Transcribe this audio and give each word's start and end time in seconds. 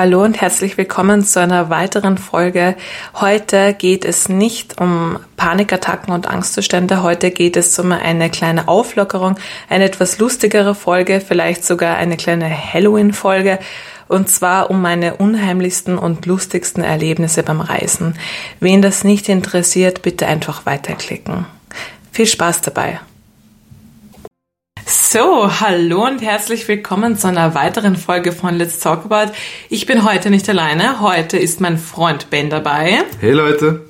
Hallo 0.00 0.22
und 0.22 0.40
herzlich 0.40 0.78
willkommen 0.78 1.24
zu 1.24 1.40
einer 1.40 1.70
weiteren 1.70 2.18
Folge. 2.18 2.76
Heute 3.16 3.74
geht 3.74 4.04
es 4.04 4.28
nicht 4.28 4.80
um 4.80 5.18
Panikattacken 5.36 6.14
und 6.14 6.28
Angstzustände. 6.28 7.02
Heute 7.02 7.32
geht 7.32 7.56
es 7.56 7.76
um 7.80 7.90
eine 7.90 8.30
kleine 8.30 8.68
Auflockerung, 8.68 9.34
eine 9.68 9.82
etwas 9.82 10.20
lustigere 10.20 10.76
Folge, 10.76 11.20
vielleicht 11.20 11.64
sogar 11.64 11.96
eine 11.96 12.16
kleine 12.16 12.48
Halloween-Folge. 12.48 13.58
Und 14.06 14.28
zwar 14.28 14.70
um 14.70 14.80
meine 14.80 15.16
unheimlichsten 15.16 15.98
und 15.98 16.26
lustigsten 16.26 16.84
Erlebnisse 16.84 17.42
beim 17.42 17.60
Reisen. 17.60 18.14
Wen 18.60 18.82
das 18.82 19.02
nicht 19.02 19.28
interessiert, 19.28 20.02
bitte 20.02 20.28
einfach 20.28 20.64
weiterklicken. 20.64 21.44
Viel 22.12 22.26
Spaß 22.26 22.60
dabei. 22.60 23.00
So, 25.10 25.50
hallo 25.60 26.04
und 26.04 26.20
herzlich 26.20 26.68
willkommen 26.68 27.16
zu 27.16 27.28
einer 27.28 27.54
weiteren 27.54 27.96
Folge 27.96 28.30
von 28.30 28.58
Let's 28.58 28.78
Talk 28.78 29.06
About. 29.06 29.32
Ich 29.70 29.86
bin 29.86 30.04
heute 30.04 30.28
nicht 30.28 30.46
alleine. 30.50 31.00
Heute 31.00 31.38
ist 31.38 31.62
mein 31.62 31.78
Freund 31.78 32.28
Ben 32.28 32.50
dabei. 32.50 33.04
Hey 33.18 33.32
Leute. 33.32 33.86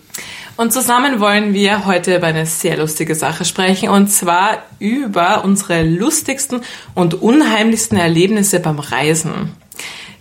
Und 0.56 0.72
zusammen 0.72 1.18
wollen 1.18 1.54
wir 1.54 1.86
heute 1.86 2.14
über 2.14 2.28
eine 2.28 2.46
sehr 2.46 2.76
lustige 2.76 3.16
Sache 3.16 3.44
sprechen 3.44 3.88
und 3.88 4.06
zwar 4.06 4.62
über 4.78 5.42
unsere 5.42 5.82
lustigsten 5.82 6.60
und 6.94 7.20
unheimlichsten 7.20 7.98
Erlebnisse 7.98 8.60
beim 8.60 8.78
Reisen. 8.78 9.56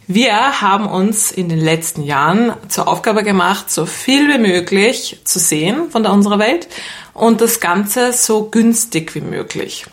Wir 0.08 0.62
haben 0.62 0.88
uns 0.88 1.32
in 1.32 1.48
den 1.48 1.60
letzten 1.60 2.02
Jahren 2.02 2.54
zur 2.70 2.88
Aufgabe 2.88 3.22
gemacht, 3.22 3.70
so 3.70 3.86
viel 3.86 4.34
wie 4.34 4.40
möglich 4.40 5.20
zu 5.26 5.38
sehen 5.38 5.92
von 5.92 6.08
unserer 6.08 6.40
Welt 6.40 6.68
und 7.14 7.40
das 7.40 7.60
Ganze 7.60 8.14
so 8.14 8.50
günstig 8.50 9.14
wie 9.14 9.22
möglich. 9.22 9.86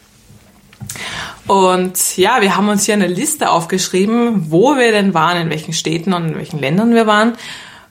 Und 1.47 2.17
ja, 2.17 2.41
wir 2.41 2.57
haben 2.57 2.69
uns 2.69 2.85
hier 2.85 2.95
eine 2.95 3.07
Liste 3.07 3.51
aufgeschrieben, 3.51 4.51
wo 4.51 4.77
wir 4.77 4.93
denn 4.93 5.13
waren, 5.15 5.37
in 5.37 5.51
welchen 5.51 5.73
Städten 5.73 6.15
und 6.15 6.29
in 6.29 6.37
welchen 6.37 6.59
Ländern 6.59 6.95
wir 6.95 7.07
waren. 7.07 7.35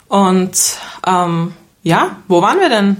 Und 0.07 0.57
ähm, 1.05 1.53
ja, 1.83 2.17
wo 2.27 2.41
waren 2.41 2.59
wir 2.59 2.69
denn? 2.69 2.97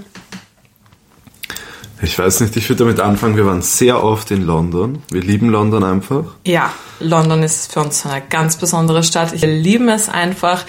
Ich 2.02 2.18
weiß 2.18 2.40
nicht, 2.40 2.56
ich 2.56 2.68
würde 2.68 2.84
damit 2.84 3.00
anfangen. 3.00 3.36
Wir 3.36 3.46
waren 3.46 3.62
sehr 3.62 4.02
oft 4.02 4.30
in 4.30 4.44
London. 4.44 5.02
Wir 5.10 5.22
lieben 5.22 5.48
London 5.48 5.82
einfach. 5.84 6.24
Ja, 6.46 6.72
London 7.00 7.42
ist 7.42 7.72
für 7.72 7.80
uns 7.80 8.04
eine 8.04 8.22
ganz 8.28 8.56
besondere 8.56 9.02
Stadt. 9.02 9.40
Wir 9.40 9.48
lieben 9.48 9.88
es 9.88 10.08
einfach. 10.08 10.64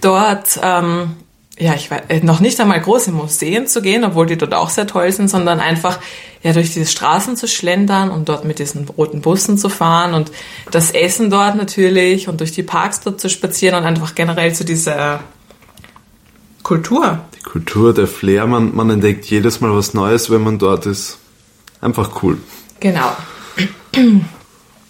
Dort 0.00 0.60
ähm, 0.62 1.16
ja, 1.58 1.74
ich 1.74 1.90
weiß, 1.90 2.02
äh, 2.08 2.20
noch 2.20 2.40
nicht 2.40 2.60
einmal 2.60 2.80
groß 2.80 3.08
in 3.08 3.14
Museen 3.14 3.66
zu 3.66 3.82
gehen, 3.82 4.04
obwohl 4.04 4.26
die 4.26 4.38
dort 4.38 4.54
auch 4.54 4.70
sehr 4.70 4.86
toll 4.86 5.10
sind, 5.10 5.28
sondern 5.28 5.60
einfach 5.60 5.98
ja 6.42 6.52
durch 6.52 6.72
diese 6.72 6.86
Straßen 6.86 7.36
zu 7.36 7.48
schlendern 7.48 8.10
und 8.10 8.28
dort 8.28 8.44
mit 8.44 8.60
diesen 8.60 8.88
roten 8.88 9.20
Bussen 9.20 9.58
zu 9.58 9.68
fahren 9.68 10.14
und 10.14 10.30
das 10.70 10.92
Essen 10.92 11.30
dort 11.30 11.56
natürlich 11.56 12.28
und 12.28 12.40
durch 12.40 12.52
die 12.52 12.62
Parks 12.62 13.00
dort 13.00 13.20
zu 13.20 13.28
spazieren 13.28 13.76
und 13.76 13.84
einfach 13.84 14.14
generell 14.14 14.54
zu 14.54 14.64
dieser 14.64 15.20
Kultur. 16.62 17.20
Die 17.36 17.42
Kultur, 17.42 17.92
der 17.92 18.06
Flair, 18.06 18.46
man, 18.46 18.74
man 18.76 18.90
entdeckt 18.90 19.26
jedes 19.26 19.60
Mal 19.60 19.74
was 19.74 19.94
Neues, 19.94 20.30
wenn 20.30 20.42
man 20.42 20.58
dort 20.58 20.86
ist. 20.86 21.18
Einfach 21.80 22.22
cool. 22.22 22.38
Genau. 22.80 23.12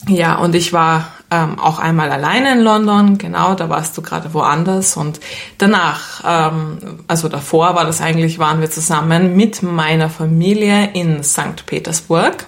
Ja, 0.07 0.37
und 0.37 0.55
ich 0.55 0.73
war 0.73 1.13
ähm, 1.31 1.59
auch 1.59 1.79
einmal 1.79 2.11
alleine 2.11 2.53
in 2.53 2.61
London, 2.61 3.19
genau, 3.19 3.55
da 3.55 3.69
warst 3.69 3.97
du 3.99 4.03
gerade 4.03 4.33
woanders 4.33 4.97
und 4.97 5.21
danach, 5.59 6.23
ähm, 6.27 6.79
also 7.07 7.29
davor 7.29 7.75
war 7.75 7.85
das 7.85 8.01
eigentlich, 8.01 8.39
waren 8.39 8.61
wir 8.61 8.71
zusammen 8.71 9.37
mit 9.37 9.63
meiner 9.63 10.09
Familie 10.09 10.91
in 10.95 11.23
St. 11.23 11.67
Petersburg. 11.67 12.47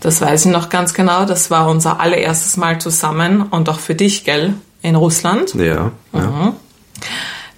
Das 0.00 0.22
weiß 0.22 0.46
ich 0.46 0.52
noch 0.52 0.70
ganz 0.70 0.94
genau, 0.94 1.26
das 1.26 1.50
war 1.50 1.68
unser 1.68 2.00
allererstes 2.00 2.56
Mal 2.56 2.80
zusammen 2.80 3.42
und 3.42 3.68
auch 3.68 3.80
für 3.80 3.94
dich, 3.94 4.24
gell, 4.24 4.54
in 4.80 4.94
Russland. 4.94 5.54
Ja. 5.54 5.92
ja. 6.14 6.20
Mhm. 6.20 6.52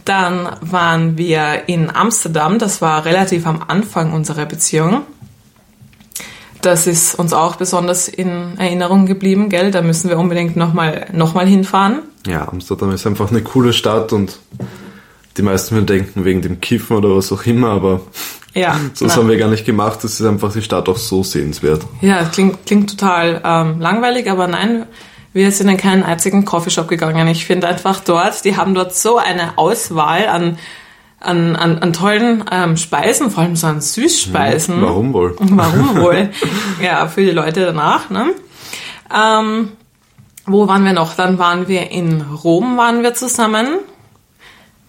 Dann 0.04 0.48
waren 0.60 1.16
wir 1.16 1.68
in 1.68 1.94
Amsterdam, 1.94 2.58
das 2.58 2.82
war 2.82 3.04
relativ 3.04 3.46
am 3.46 3.62
Anfang 3.68 4.12
unserer 4.12 4.46
Beziehung 4.46 5.02
das 6.62 6.86
ist 6.86 7.14
uns 7.14 7.32
auch 7.32 7.56
besonders 7.56 8.08
in 8.08 8.58
Erinnerung 8.58 9.06
geblieben, 9.06 9.48
gell? 9.48 9.70
Da 9.70 9.82
müssen 9.82 10.08
wir 10.08 10.18
unbedingt 10.18 10.56
nochmal 10.56 11.06
noch 11.12 11.34
mal 11.34 11.46
hinfahren. 11.46 12.00
Ja, 12.26 12.48
Amsterdam 12.48 12.92
ist 12.92 13.06
einfach 13.06 13.30
eine 13.30 13.42
coole 13.42 13.72
Stadt 13.72 14.12
und 14.12 14.38
die 15.36 15.42
meisten 15.42 15.74
würden 15.74 15.86
denken 15.86 16.24
wegen 16.24 16.42
dem 16.42 16.60
Kiffen 16.60 16.96
oder 16.96 17.16
was 17.16 17.32
auch 17.32 17.44
immer, 17.46 17.70
aber 17.70 18.00
ja, 18.54 18.78
so 18.94 19.08
haben 19.08 19.28
wir 19.28 19.36
gar 19.36 19.48
nicht 19.48 19.64
gemacht. 19.64 20.00
Das 20.02 20.20
ist 20.20 20.26
einfach 20.26 20.52
die 20.52 20.62
Stadt 20.62 20.88
auch 20.88 20.96
so 20.96 21.22
sehenswert. 21.22 21.82
Ja, 22.00 22.24
klingt, 22.24 22.66
klingt 22.66 22.90
total 22.90 23.40
ähm, 23.44 23.80
langweilig, 23.80 24.30
aber 24.30 24.46
nein, 24.46 24.86
wir 25.32 25.50
sind 25.50 25.68
in 25.68 25.78
keinen 25.78 26.02
einzigen 26.02 26.44
Coffeeshop 26.44 26.88
gegangen. 26.88 27.26
Ich 27.28 27.46
finde 27.46 27.66
einfach 27.66 28.00
dort, 28.00 28.44
die 28.44 28.56
haben 28.56 28.74
dort 28.74 28.94
so 28.94 29.16
eine 29.16 29.56
Auswahl 29.56 30.26
an 30.26 30.58
an, 31.22 31.56
an, 31.56 31.78
an 31.78 31.92
tollen 31.92 32.44
ähm, 32.50 32.76
Speisen, 32.76 33.30
vor 33.30 33.42
allem 33.42 33.56
so 33.56 33.66
an 33.66 33.80
Süßspeisen. 33.80 34.76
Hm, 34.76 34.82
warum 34.82 35.12
wohl? 35.12 35.36
Warum 35.40 35.96
wohl? 36.02 36.30
ja, 36.82 37.06
für 37.08 37.22
die 37.22 37.30
Leute 37.30 37.66
danach. 37.66 38.10
Ne? 38.10 38.30
Ähm, 39.14 39.68
wo 40.46 40.66
waren 40.68 40.84
wir 40.84 40.92
noch? 40.92 41.14
Dann 41.14 41.38
waren 41.38 41.68
wir 41.68 41.90
in 41.90 42.20
Rom, 42.22 42.76
waren 42.76 43.02
wir 43.02 43.14
zusammen. 43.14 43.78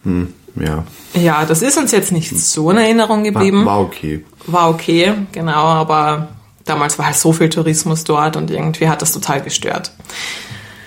Hm, 0.03 0.33
ja. 0.55 0.83
Ja, 1.13 1.45
das 1.45 1.61
ist 1.61 1.77
uns 1.77 1.91
jetzt 1.91 2.11
nicht 2.11 2.35
so 2.35 2.71
in 2.71 2.77
Erinnerung 2.77 3.23
geblieben. 3.23 3.65
War, 3.65 3.77
war 3.77 3.81
okay. 3.81 4.25
War 4.47 4.69
okay, 4.69 5.13
genau, 5.31 5.63
aber 5.63 6.29
damals 6.65 6.97
war 6.97 7.05
halt 7.05 7.15
so 7.15 7.33
viel 7.33 7.49
Tourismus 7.49 8.03
dort 8.03 8.35
und 8.35 8.49
irgendwie 8.49 8.89
hat 8.89 9.01
das 9.01 9.11
total 9.11 9.41
gestört. 9.41 9.91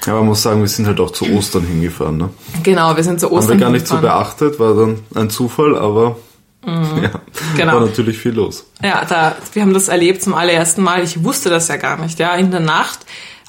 Ja, 0.06 0.14
man 0.14 0.26
muss 0.26 0.42
sagen, 0.42 0.60
wir 0.60 0.68
sind 0.68 0.86
halt 0.86 1.00
auch 1.00 1.10
zu 1.10 1.28
Ostern 1.32 1.64
hingefahren. 1.64 2.16
Ne? 2.16 2.30
Genau, 2.62 2.96
wir 2.96 3.02
sind 3.02 3.18
zu 3.18 3.30
Ostern 3.30 3.54
Haben 3.54 3.58
wir 3.58 3.66
gar 3.66 3.72
nicht 3.72 3.86
so 3.88 3.96
beachtet, 3.98 4.60
war 4.60 4.74
dann 4.74 5.00
ein 5.14 5.30
Zufall, 5.30 5.76
aber 5.76 6.16
mhm. 6.64 7.02
ja, 7.02 7.10
genau. 7.56 7.74
war 7.74 7.80
natürlich 7.80 8.16
viel 8.16 8.32
los. 8.32 8.66
Ja, 8.82 9.04
da, 9.04 9.36
wir 9.52 9.62
haben 9.62 9.74
das 9.74 9.88
erlebt 9.88 10.22
zum 10.22 10.34
allerersten 10.34 10.82
Mal. 10.82 11.02
Ich 11.02 11.24
wusste 11.24 11.50
das 11.50 11.66
ja 11.68 11.76
gar 11.76 11.98
nicht. 11.98 12.20
Ja, 12.20 12.34
in 12.36 12.52
der 12.52 12.60
Nacht 12.60 13.00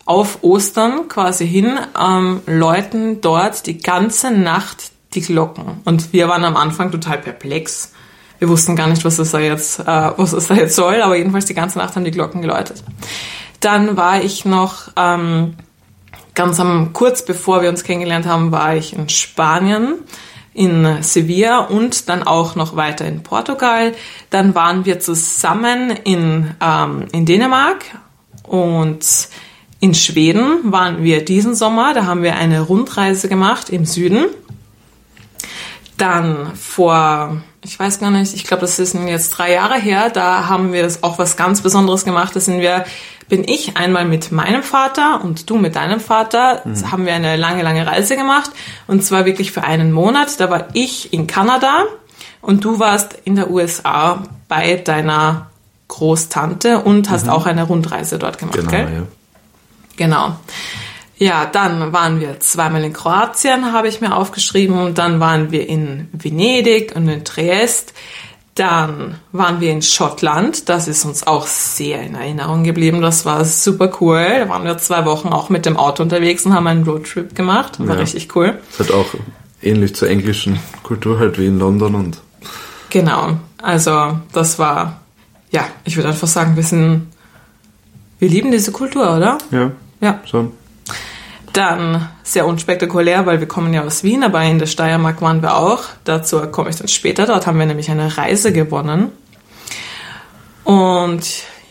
auf 0.05 0.39
Ostern 0.41 1.07
quasi 1.09 1.47
hin 1.47 1.77
ähm, 1.99 2.41
läuten 2.47 3.21
dort 3.21 3.67
die 3.67 3.77
ganze 3.77 4.31
Nacht 4.31 4.91
die 5.13 5.21
Glocken. 5.21 5.81
Und 5.85 6.11
wir 6.13 6.27
waren 6.27 6.43
am 6.43 6.55
Anfang 6.55 6.91
total 6.91 7.19
perplex. 7.19 7.91
Wir 8.39 8.49
wussten 8.49 8.75
gar 8.75 8.87
nicht, 8.87 9.03
was 9.03 9.19
es 9.19 9.31
da 9.31 9.39
jetzt, 9.39 9.79
äh, 9.79 9.85
was 9.85 10.33
es 10.33 10.47
da 10.47 10.55
jetzt 10.55 10.75
soll, 10.75 11.01
aber 11.01 11.15
jedenfalls 11.17 11.45
die 11.45 11.53
ganze 11.53 11.77
Nacht 11.77 11.95
haben 11.95 12.03
die 12.03 12.11
Glocken 12.11 12.41
geläutet. 12.41 12.83
Dann 13.59 13.97
war 13.97 14.21
ich 14.21 14.45
noch 14.45 14.89
ähm, 14.95 15.55
Ganz 16.37 16.59
am, 16.59 16.93
kurz 16.93 17.25
bevor 17.25 17.63
wir 17.63 17.69
uns 17.69 17.83
kennengelernt 17.83 18.27
haben, 18.27 18.51
war 18.51 18.75
ich 18.75 18.93
in 18.93 19.09
Spanien, 19.09 19.95
in 20.53 21.01
Sevilla 21.01 21.61
und 21.61 22.09
dann 22.09 22.21
auch 22.21 22.53
noch 22.53 22.75
weiter 22.75 23.07
in 23.07 23.23
Portugal. 23.23 23.95
Dann 24.29 24.53
waren 24.53 24.85
wir 24.85 24.99
zusammen 24.99 25.89
in, 26.03 26.51
ähm, 26.61 27.07
in 27.11 27.25
Dänemark 27.25 27.85
und 28.43 28.99
in 29.79 29.95
Schweden 29.95 30.71
waren 30.71 31.01
wir 31.01 31.25
diesen 31.25 31.55
Sommer. 31.55 31.95
Da 31.95 32.05
haben 32.05 32.21
wir 32.21 32.35
eine 32.35 32.61
Rundreise 32.61 33.29
gemacht 33.29 33.71
im 33.71 33.85
Süden. 33.85 34.25
Dann 35.97 36.55
vor, 36.55 37.41
ich 37.67 37.77
weiß 37.77 37.99
gar 37.99 38.11
nicht, 38.11 38.33
ich 38.33 38.45
glaube, 38.45 38.61
das 38.61 38.79
ist 38.79 38.95
jetzt 38.95 39.29
drei 39.31 39.51
Jahre 39.51 39.77
her, 39.77 40.09
da 40.09 40.47
haben 40.47 40.71
wir 40.71 40.89
auch 41.01 41.19
was 41.19 41.35
ganz 41.35 41.61
Besonderes 41.61 42.05
gemacht. 42.05 42.35
Da 42.35 42.39
sind 42.39 42.59
wir 42.59 42.85
bin 43.29 43.43
ich 43.45 43.75
einmal 43.75 44.05
mit 44.05 44.31
meinem 44.31 44.63
Vater 44.63 45.21
und 45.21 45.49
du 45.49 45.57
mit 45.57 45.75
deinem 45.75 45.99
Vater, 45.99 46.61
mhm. 46.63 46.91
haben 46.91 47.05
wir 47.05 47.13
eine 47.13 47.35
lange, 47.35 47.61
lange 47.61 47.85
Reise 47.85 48.15
gemacht. 48.15 48.51
Und 48.87 49.03
zwar 49.03 49.25
wirklich 49.25 49.51
für 49.51 49.65
einen 49.65 49.91
Monat. 49.91 50.39
Da 50.39 50.49
war 50.49 50.67
ich 50.71 51.11
in 51.11 51.27
Kanada 51.27 51.83
und 52.41 52.63
du 52.63 52.79
warst 52.79 53.17
in 53.25 53.35
der 53.35 53.51
USA 53.51 54.23
bei 54.47 54.75
deiner 54.75 55.47
Großtante 55.89 56.79
und 56.79 57.09
hast 57.09 57.25
mhm. 57.25 57.31
auch 57.31 57.45
eine 57.45 57.63
Rundreise 57.63 58.17
dort 58.17 58.37
gemacht, 58.37 58.57
genau, 58.57 58.71
gell? 58.71 58.87
Ja. 58.93 59.03
Genau. 59.97 60.35
Ja, 61.19 61.45
dann 61.45 61.93
waren 61.93 62.19
wir 62.19 62.39
zweimal 62.39 62.83
in 62.83 62.93
Kroatien, 62.93 63.73
habe 63.73 63.87
ich 63.87 64.01
mir 64.01 64.15
aufgeschrieben, 64.15 64.77
und 64.77 64.97
dann 64.97 65.19
waren 65.19 65.51
wir 65.51 65.67
in 65.67 66.09
Venedig 66.13 66.95
und 66.95 67.07
in 67.07 67.23
Triest. 67.25 67.93
Dann 68.53 69.15
waren 69.31 69.59
wir 69.61 69.71
in 69.71 69.83
Schottland. 69.83 70.67
Das 70.67 70.87
ist 70.87 71.05
uns 71.05 71.27
auch 71.27 71.45
sehr 71.45 72.01
in 72.01 72.15
Erinnerung 72.15 72.63
geblieben. 72.63 73.01
Das 73.01 73.23
war 73.23 73.45
super 73.45 73.91
cool. 74.01 74.25
Da 74.39 74.49
waren 74.49 74.63
wir 74.63 74.77
zwei 74.79 75.05
Wochen 75.05 75.27
auch 75.27 75.49
mit 75.49 75.67
dem 75.67 75.77
Auto 75.77 76.01
unterwegs 76.01 76.43
und 76.45 76.53
haben 76.53 76.65
einen 76.65 76.83
Roadtrip 76.83 77.35
gemacht. 77.35 77.79
War 77.79 77.95
ja. 77.95 78.01
richtig 78.01 78.35
cool. 78.35 78.57
Das 78.77 78.87
hat 78.87 78.95
auch 78.95 79.05
ähnlich 79.61 79.95
zur 79.95 80.09
englischen 80.09 80.59
Kultur 80.81 81.19
halt 81.19 81.37
wie 81.37 81.45
in 81.45 81.59
London 81.59 81.93
und. 81.93 82.21
Genau. 82.89 83.37
Also, 83.61 84.19
das 84.33 84.57
war, 84.57 85.01
ja, 85.51 85.67
ich 85.83 85.95
würde 85.95 86.09
einfach 86.09 86.27
sagen, 86.27 86.55
wir 86.55 86.63
sind, 86.63 87.07
wir 88.17 88.29
lieben 88.29 88.51
diese 88.51 88.71
Kultur, 88.71 89.17
oder? 89.17 89.37
Ja. 89.51 89.71
Ja. 90.01 90.19
Schon. 90.25 90.51
Dann 91.57 92.07
sehr 92.21 92.45
unspektakulär, 92.45 93.25
weil 93.25 93.39
wir 93.39 93.47
kommen 93.47 93.73
ja 93.73 93.83
aus 93.83 94.03
Wien, 94.03 94.23
aber 94.23 94.43
in 94.43 94.59
der 94.59 94.67
Steiermark 94.67 95.23
waren 95.23 95.41
wir 95.41 95.57
auch. 95.57 95.85
Dazu 96.03 96.39
komme 96.51 96.69
ich 96.69 96.75
dann 96.75 96.87
später. 96.87 97.25
Dort 97.25 97.47
haben 97.47 97.57
wir 97.57 97.65
nämlich 97.65 97.89
eine 97.89 98.15
Reise 98.15 98.53
gewonnen. 98.53 99.11
Und 100.63 101.23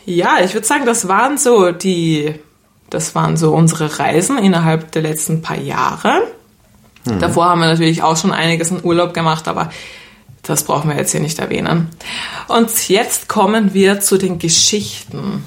ja, 0.05 0.39
ich 0.43 0.53
würde 0.53 0.67
sagen, 0.67 0.85
das 0.85 1.07
waren 1.07 1.37
so 1.37 1.71
die, 1.71 2.35
das 2.89 3.15
waren 3.15 3.37
so 3.37 3.53
unsere 3.53 3.97
Reisen 3.97 4.37
innerhalb 4.37 4.91
der 4.91 5.03
letzten 5.03 5.41
paar 5.41 5.57
Jahre. 5.57 6.21
Mhm. 7.05 7.19
Davor 7.19 7.45
haben 7.45 7.61
wir 7.61 7.67
natürlich 7.67 8.03
auch 8.03 8.17
schon 8.17 8.33
einiges 8.33 8.71
in 8.71 8.83
Urlaub 8.83 9.13
gemacht, 9.13 9.47
aber 9.47 9.69
das 10.43 10.63
brauchen 10.63 10.89
wir 10.89 10.97
jetzt 10.97 11.13
hier 11.13 11.21
nicht 11.21 11.39
erwähnen. 11.39 11.91
Und 12.49 12.89
jetzt 12.89 13.29
kommen 13.29 13.73
wir 13.73 14.01
zu 14.01 14.17
den 14.17 14.37
Geschichten. 14.37 15.45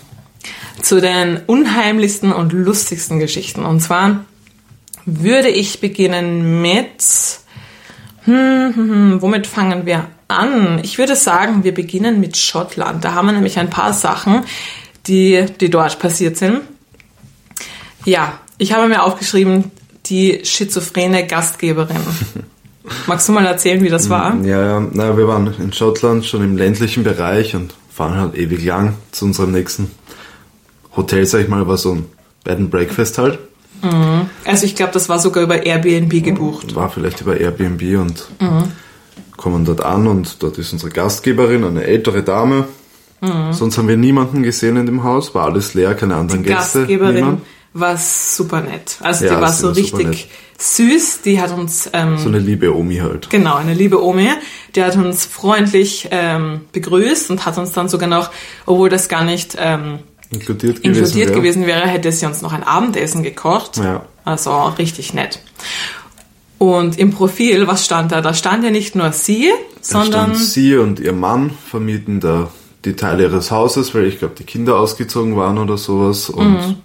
Zu 0.80 1.02
den 1.02 1.42
unheimlichsten 1.46 2.32
und 2.32 2.54
lustigsten 2.54 3.18
Geschichten. 3.18 3.66
Und 3.66 3.80
zwar 3.80 4.24
würde 5.06 5.48
ich 5.48 5.80
beginnen 5.80 6.60
mit, 6.60 7.40
hm, 8.24 8.72
hm, 8.74 8.74
hm, 8.74 9.22
womit 9.22 9.46
fangen 9.46 9.86
wir 9.86 10.06
an? 10.28 10.80
Ich 10.82 10.98
würde 10.98 11.16
sagen, 11.16 11.64
wir 11.64 11.74
beginnen 11.74 12.20
mit 12.20 12.36
Schottland. 12.36 13.04
Da 13.04 13.14
haben 13.14 13.26
wir 13.26 13.32
nämlich 13.32 13.58
ein 13.58 13.70
paar 13.70 13.92
Sachen, 13.92 14.44
die, 15.06 15.46
die 15.60 15.70
dort 15.70 15.98
passiert 15.98 16.36
sind. 16.36 16.60
Ja, 18.04 18.38
ich 18.58 18.72
habe 18.72 18.88
mir 18.88 19.02
aufgeschrieben, 19.02 19.70
die 20.06 20.40
schizophrene 20.44 21.26
Gastgeberin. 21.26 21.96
Magst 23.06 23.28
du 23.28 23.32
mal 23.32 23.46
erzählen, 23.46 23.82
wie 23.82 23.88
das 23.88 24.08
war? 24.08 24.36
Ja, 24.42 24.64
ja, 24.64 24.88
na, 24.92 25.16
wir 25.16 25.28
waren 25.28 25.54
in 25.60 25.72
Schottland 25.72 26.24
schon 26.24 26.42
im 26.42 26.56
ländlichen 26.56 27.04
Bereich 27.04 27.54
und 27.54 27.74
fahren 27.92 28.16
halt 28.16 28.34
ewig 28.34 28.64
lang 28.64 28.94
zu 29.12 29.26
unserem 29.26 29.52
nächsten 29.52 29.90
Hotel, 30.96 31.26
sag 31.26 31.42
ich 31.42 31.48
mal, 31.48 31.66
war 31.68 31.76
so 31.76 31.92
ein 31.92 32.06
Bed 32.44 32.58
and 32.58 32.70
Breakfast 32.70 33.18
halt. 33.18 33.38
Mhm. 33.82 34.30
Also 34.44 34.66
ich 34.66 34.74
glaube, 34.74 34.92
das 34.92 35.08
war 35.08 35.18
sogar 35.18 35.42
über 35.42 35.64
Airbnb 35.64 36.22
gebucht. 36.22 36.74
War 36.74 36.90
vielleicht 36.90 37.20
über 37.20 37.38
Airbnb 37.38 37.82
und 37.98 38.26
mhm. 38.40 38.72
kommen 39.36 39.64
dort 39.64 39.82
an 39.82 40.06
und 40.06 40.42
dort 40.42 40.58
ist 40.58 40.72
unsere 40.72 40.90
Gastgeberin, 40.90 41.64
eine 41.64 41.84
ältere 41.84 42.22
Dame. 42.22 42.66
Mhm. 43.20 43.52
Sonst 43.52 43.78
haben 43.78 43.88
wir 43.88 43.96
niemanden 43.96 44.42
gesehen 44.42 44.76
in 44.76 44.86
dem 44.86 45.04
Haus, 45.04 45.34
war 45.34 45.46
alles 45.46 45.74
leer, 45.74 45.94
keine 45.94 46.16
anderen 46.16 46.42
Die 46.42 46.48
Gäste. 46.48 46.80
Gastgeberin 46.80 47.14
niemand. 47.14 47.42
war 47.74 47.96
super 47.96 48.62
nett. 48.62 48.96
Also 49.00 49.26
ja, 49.26 49.34
die 49.34 49.40
war 49.42 49.52
so 49.52 49.70
richtig 49.70 50.28
süß. 50.58 51.22
Die 51.22 51.40
hat 51.40 51.52
uns 51.52 51.90
ähm, 51.92 52.18
so 52.18 52.28
eine 52.28 52.38
liebe 52.38 52.74
Omi 52.74 52.96
halt. 52.96 53.30
Genau, 53.30 53.56
eine 53.56 53.74
liebe 53.74 54.02
Omi. 54.02 54.28
Die 54.74 54.82
hat 54.82 54.96
uns 54.96 55.24
freundlich 55.24 56.08
ähm, 56.10 56.62
begrüßt 56.72 57.30
und 57.30 57.44
hat 57.46 57.58
uns 57.58 57.72
dann 57.72 57.88
sogar 57.88 58.08
noch, 58.08 58.30
obwohl 58.66 58.88
das 58.88 59.08
gar 59.08 59.24
nicht 59.24 59.56
ähm, 59.58 60.00
inkludiert, 60.30 60.82
gewesen, 60.82 61.02
inkludiert 61.02 61.28
wäre. 61.28 61.38
gewesen 61.38 61.66
wäre, 61.66 61.86
hätte 61.86 62.10
sie 62.12 62.26
uns 62.26 62.42
noch 62.42 62.52
ein 62.52 62.62
Abendessen 62.62 63.22
gekocht. 63.22 63.76
Ja. 63.76 64.06
Also 64.24 64.68
richtig 64.78 65.14
nett. 65.14 65.40
Und 66.58 66.98
im 66.98 67.10
Profil, 67.10 67.66
was 67.66 67.84
stand 67.84 68.12
da? 68.12 68.20
Da 68.20 68.34
stand 68.34 68.64
ja 68.64 68.70
nicht 68.70 68.94
nur 68.94 69.12
sie, 69.12 69.50
sondern. 69.80 70.34
Stand 70.34 70.36
sie 70.36 70.76
und 70.76 71.00
ihr 71.00 71.12
Mann 71.12 71.52
vermieten 71.68 72.20
da 72.20 72.50
die 72.84 72.94
Teile 72.94 73.24
ihres 73.24 73.50
Hauses, 73.50 73.94
weil 73.94 74.04
ich 74.04 74.18
glaube, 74.18 74.34
die 74.38 74.44
Kinder 74.44 74.78
ausgezogen 74.78 75.36
waren 75.36 75.58
oder 75.58 75.78
sowas. 75.78 76.30
Und 76.30 76.52
mhm. 76.52 76.76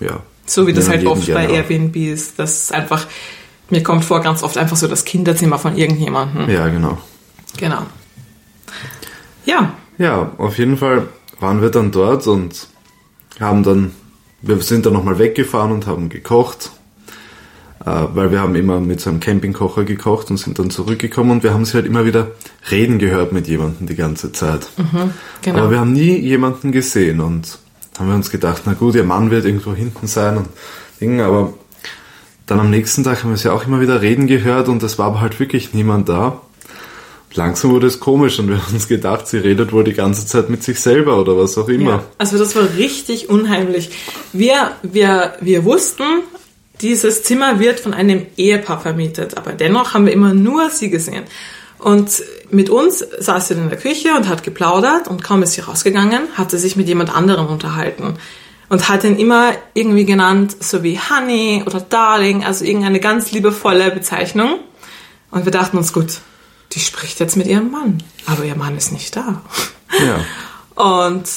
ja. 0.00 0.20
So 0.46 0.66
wie 0.66 0.72
das 0.72 0.88
halt 0.88 1.04
oft 1.06 1.26
bei 1.32 1.48
Airbnb 1.48 1.94
ist. 1.96 2.38
Das 2.38 2.62
ist 2.62 2.72
einfach, 2.72 3.06
mir 3.70 3.82
kommt 3.82 4.04
vor 4.04 4.20
ganz 4.20 4.42
oft 4.42 4.56
einfach 4.56 4.76
so 4.76 4.88
das 4.88 5.04
Kinderzimmer 5.04 5.58
von 5.58 5.76
irgendjemandem. 5.76 6.48
Ja, 6.48 6.68
genau. 6.68 6.98
Genau. 7.56 7.82
Ja. 9.44 9.74
Ja, 9.98 10.32
auf 10.38 10.58
jeden 10.58 10.76
Fall 10.76 11.08
waren 11.40 11.60
wir 11.60 11.70
dann 11.70 11.90
dort 11.90 12.26
und 12.26 12.68
haben 13.46 13.62
dann, 13.62 13.92
wir 14.42 14.60
sind 14.60 14.86
dann 14.86 14.92
nochmal 14.92 15.18
weggefahren 15.18 15.72
und 15.72 15.86
haben 15.86 16.08
gekocht, 16.08 16.70
äh, 17.84 17.90
weil 18.14 18.30
wir 18.30 18.40
haben 18.40 18.54
immer 18.54 18.80
mit 18.80 19.00
so 19.00 19.10
einem 19.10 19.20
Campingkocher 19.20 19.84
gekocht 19.84 20.30
und 20.30 20.36
sind 20.36 20.58
dann 20.58 20.70
zurückgekommen 20.70 21.30
und 21.30 21.42
wir 21.42 21.54
haben 21.54 21.64
sie 21.64 21.74
halt 21.74 21.86
immer 21.86 22.04
wieder 22.04 22.32
reden 22.70 22.98
gehört 22.98 23.32
mit 23.32 23.46
jemandem 23.46 23.86
die 23.86 23.94
ganze 23.94 24.32
Zeit. 24.32 24.68
Mhm, 24.76 25.12
genau. 25.42 25.58
Aber 25.58 25.70
wir 25.70 25.80
haben 25.80 25.92
nie 25.92 26.18
jemanden 26.18 26.72
gesehen 26.72 27.20
und 27.20 27.58
haben 27.98 28.08
wir 28.08 28.14
uns 28.14 28.30
gedacht, 28.30 28.62
na 28.66 28.74
gut, 28.74 28.94
ihr 28.94 29.04
Mann 29.04 29.30
wird 29.30 29.44
irgendwo 29.44 29.74
hinten 29.74 30.06
sein 30.06 30.36
und 30.38 30.48
Dinge, 31.00 31.24
aber 31.24 31.54
dann 32.46 32.60
am 32.60 32.70
nächsten 32.70 33.04
Tag 33.04 33.22
haben 33.22 33.30
wir 33.30 33.36
sie 33.36 33.52
auch 33.52 33.66
immer 33.66 33.80
wieder 33.80 34.00
reden 34.00 34.26
gehört 34.26 34.68
und 34.68 34.82
es 34.82 34.98
war 34.98 35.06
aber 35.06 35.20
halt 35.20 35.38
wirklich 35.38 35.74
niemand 35.74 36.08
da 36.08 36.40
langsam 37.34 37.70
wurde 37.70 37.86
es 37.86 38.00
komisch 38.00 38.38
und 38.38 38.48
wir 38.48 38.56
haben 38.56 38.74
uns 38.74 38.88
gedacht, 38.88 39.26
sie 39.26 39.38
redet 39.38 39.72
wohl 39.72 39.84
die 39.84 39.92
ganze 39.92 40.26
Zeit 40.26 40.50
mit 40.50 40.62
sich 40.62 40.80
selber 40.80 41.20
oder 41.20 41.36
was 41.36 41.58
auch 41.58 41.68
immer. 41.68 41.90
Ja, 41.90 42.04
also 42.18 42.38
das 42.38 42.56
war 42.56 42.64
richtig 42.76 43.28
unheimlich. 43.28 43.90
Wir, 44.32 44.72
wir, 44.82 45.34
wir 45.40 45.64
wussten, 45.64 46.04
dieses 46.80 47.22
Zimmer 47.22 47.58
wird 47.58 47.80
von 47.80 47.94
einem 47.94 48.26
Ehepaar 48.36 48.80
vermietet, 48.80 49.36
aber 49.36 49.52
dennoch 49.52 49.94
haben 49.94 50.06
wir 50.06 50.12
immer 50.12 50.34
nur 50.34 50.70
sie 50.70 50.90
gesehen. 50.90 51.24
Und 51.78 52.22
mit 52.50 52.70
uns 52.70 53.04
saß 53.18 53.48
sie 53.48 53.54
in 53.54 53.68
der 53.68 53.78
Küche 53.78 54.14
und 54.16 54.28
hat 54.28 54.42
geplaudert 54.42 55.06
und 55.06 55.22
kaum 55.22 55.42
ist 55.42 55.52
sie 55.52 55.60
rausgegangen, 55.60 56.22
hat 56.34 56.50
sie 56.50 56.58
sich 56.58 56.76
mit 56.76 56.88
jemand 56.88 57.14
anderem 57.14 57.46
unterhalten 57.46 58.16
und 58.68 58.88
hat 58.88 59.04
ihn 59.04 59.16
immer 59.16 59.52
irgendwie 59.74 60.04
genannt, 60.04 60.56
so 60.60 60.82
wie 60.82 60.98
Honey 60.98 61.62
oder 61.66 61.80
Darling, 61.80 62.44
also 62.44 62.64
irgendeine 62.64 63.00
ganz 63.00 63.32
liebevolle 63.32 63.90
Bezeichnung. 63.90 64.58
Und 65.30 65.44
wir 65.44 65.52
dachten 65.52 65.76
uns, 65.76 65.92
gut, 65.92 66.20
die 66.78 66.84
spricht 66.84 67.18
jetzt 67.18 67.36
mit 67.36 67.48
ihrem 67.48 67.72
Mann, 67.72 68.04
aber 68.24 68.44
ihr 68.44 68.54
Mann 68.54 68.76
ist 68.76 68.92
nicht 68.92 69.16
da. 69.16 69.42
Ja. 69.98 70.20
Und 70.80 71.28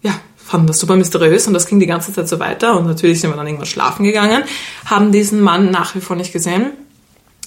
ja, 0.00 0.18
fanden 0.36 0.68
das 0.68 0.78
super 0.78 0.96
mysteriös 0.96 1.46
und 1.46 1.52
das 1.52 1.66
ging 1.66 1.80
die 1.80 1.86
ganze 1.86 2.14
Zeit 2.14 2.30
so 2.30 2.38
weiter 2.40 2.78
und 2.78 2.86
natürlich 2.86 3.20
sind 3.20 3.28
wir 3.30 3.36
dann 3.36 3.46
irgendwann 3.46 3.66
schlafen 3.66 4.04
gegangen, 4.04 4.42
haben 4.86 5.12
diesen 5.12 5.42
Mann 5.42 5.70
nach 5.70 5.94
wie 5.94 6.00
vor 6.00 6.16
nicht 6.16 6.32
gesehen. 6.32 6.72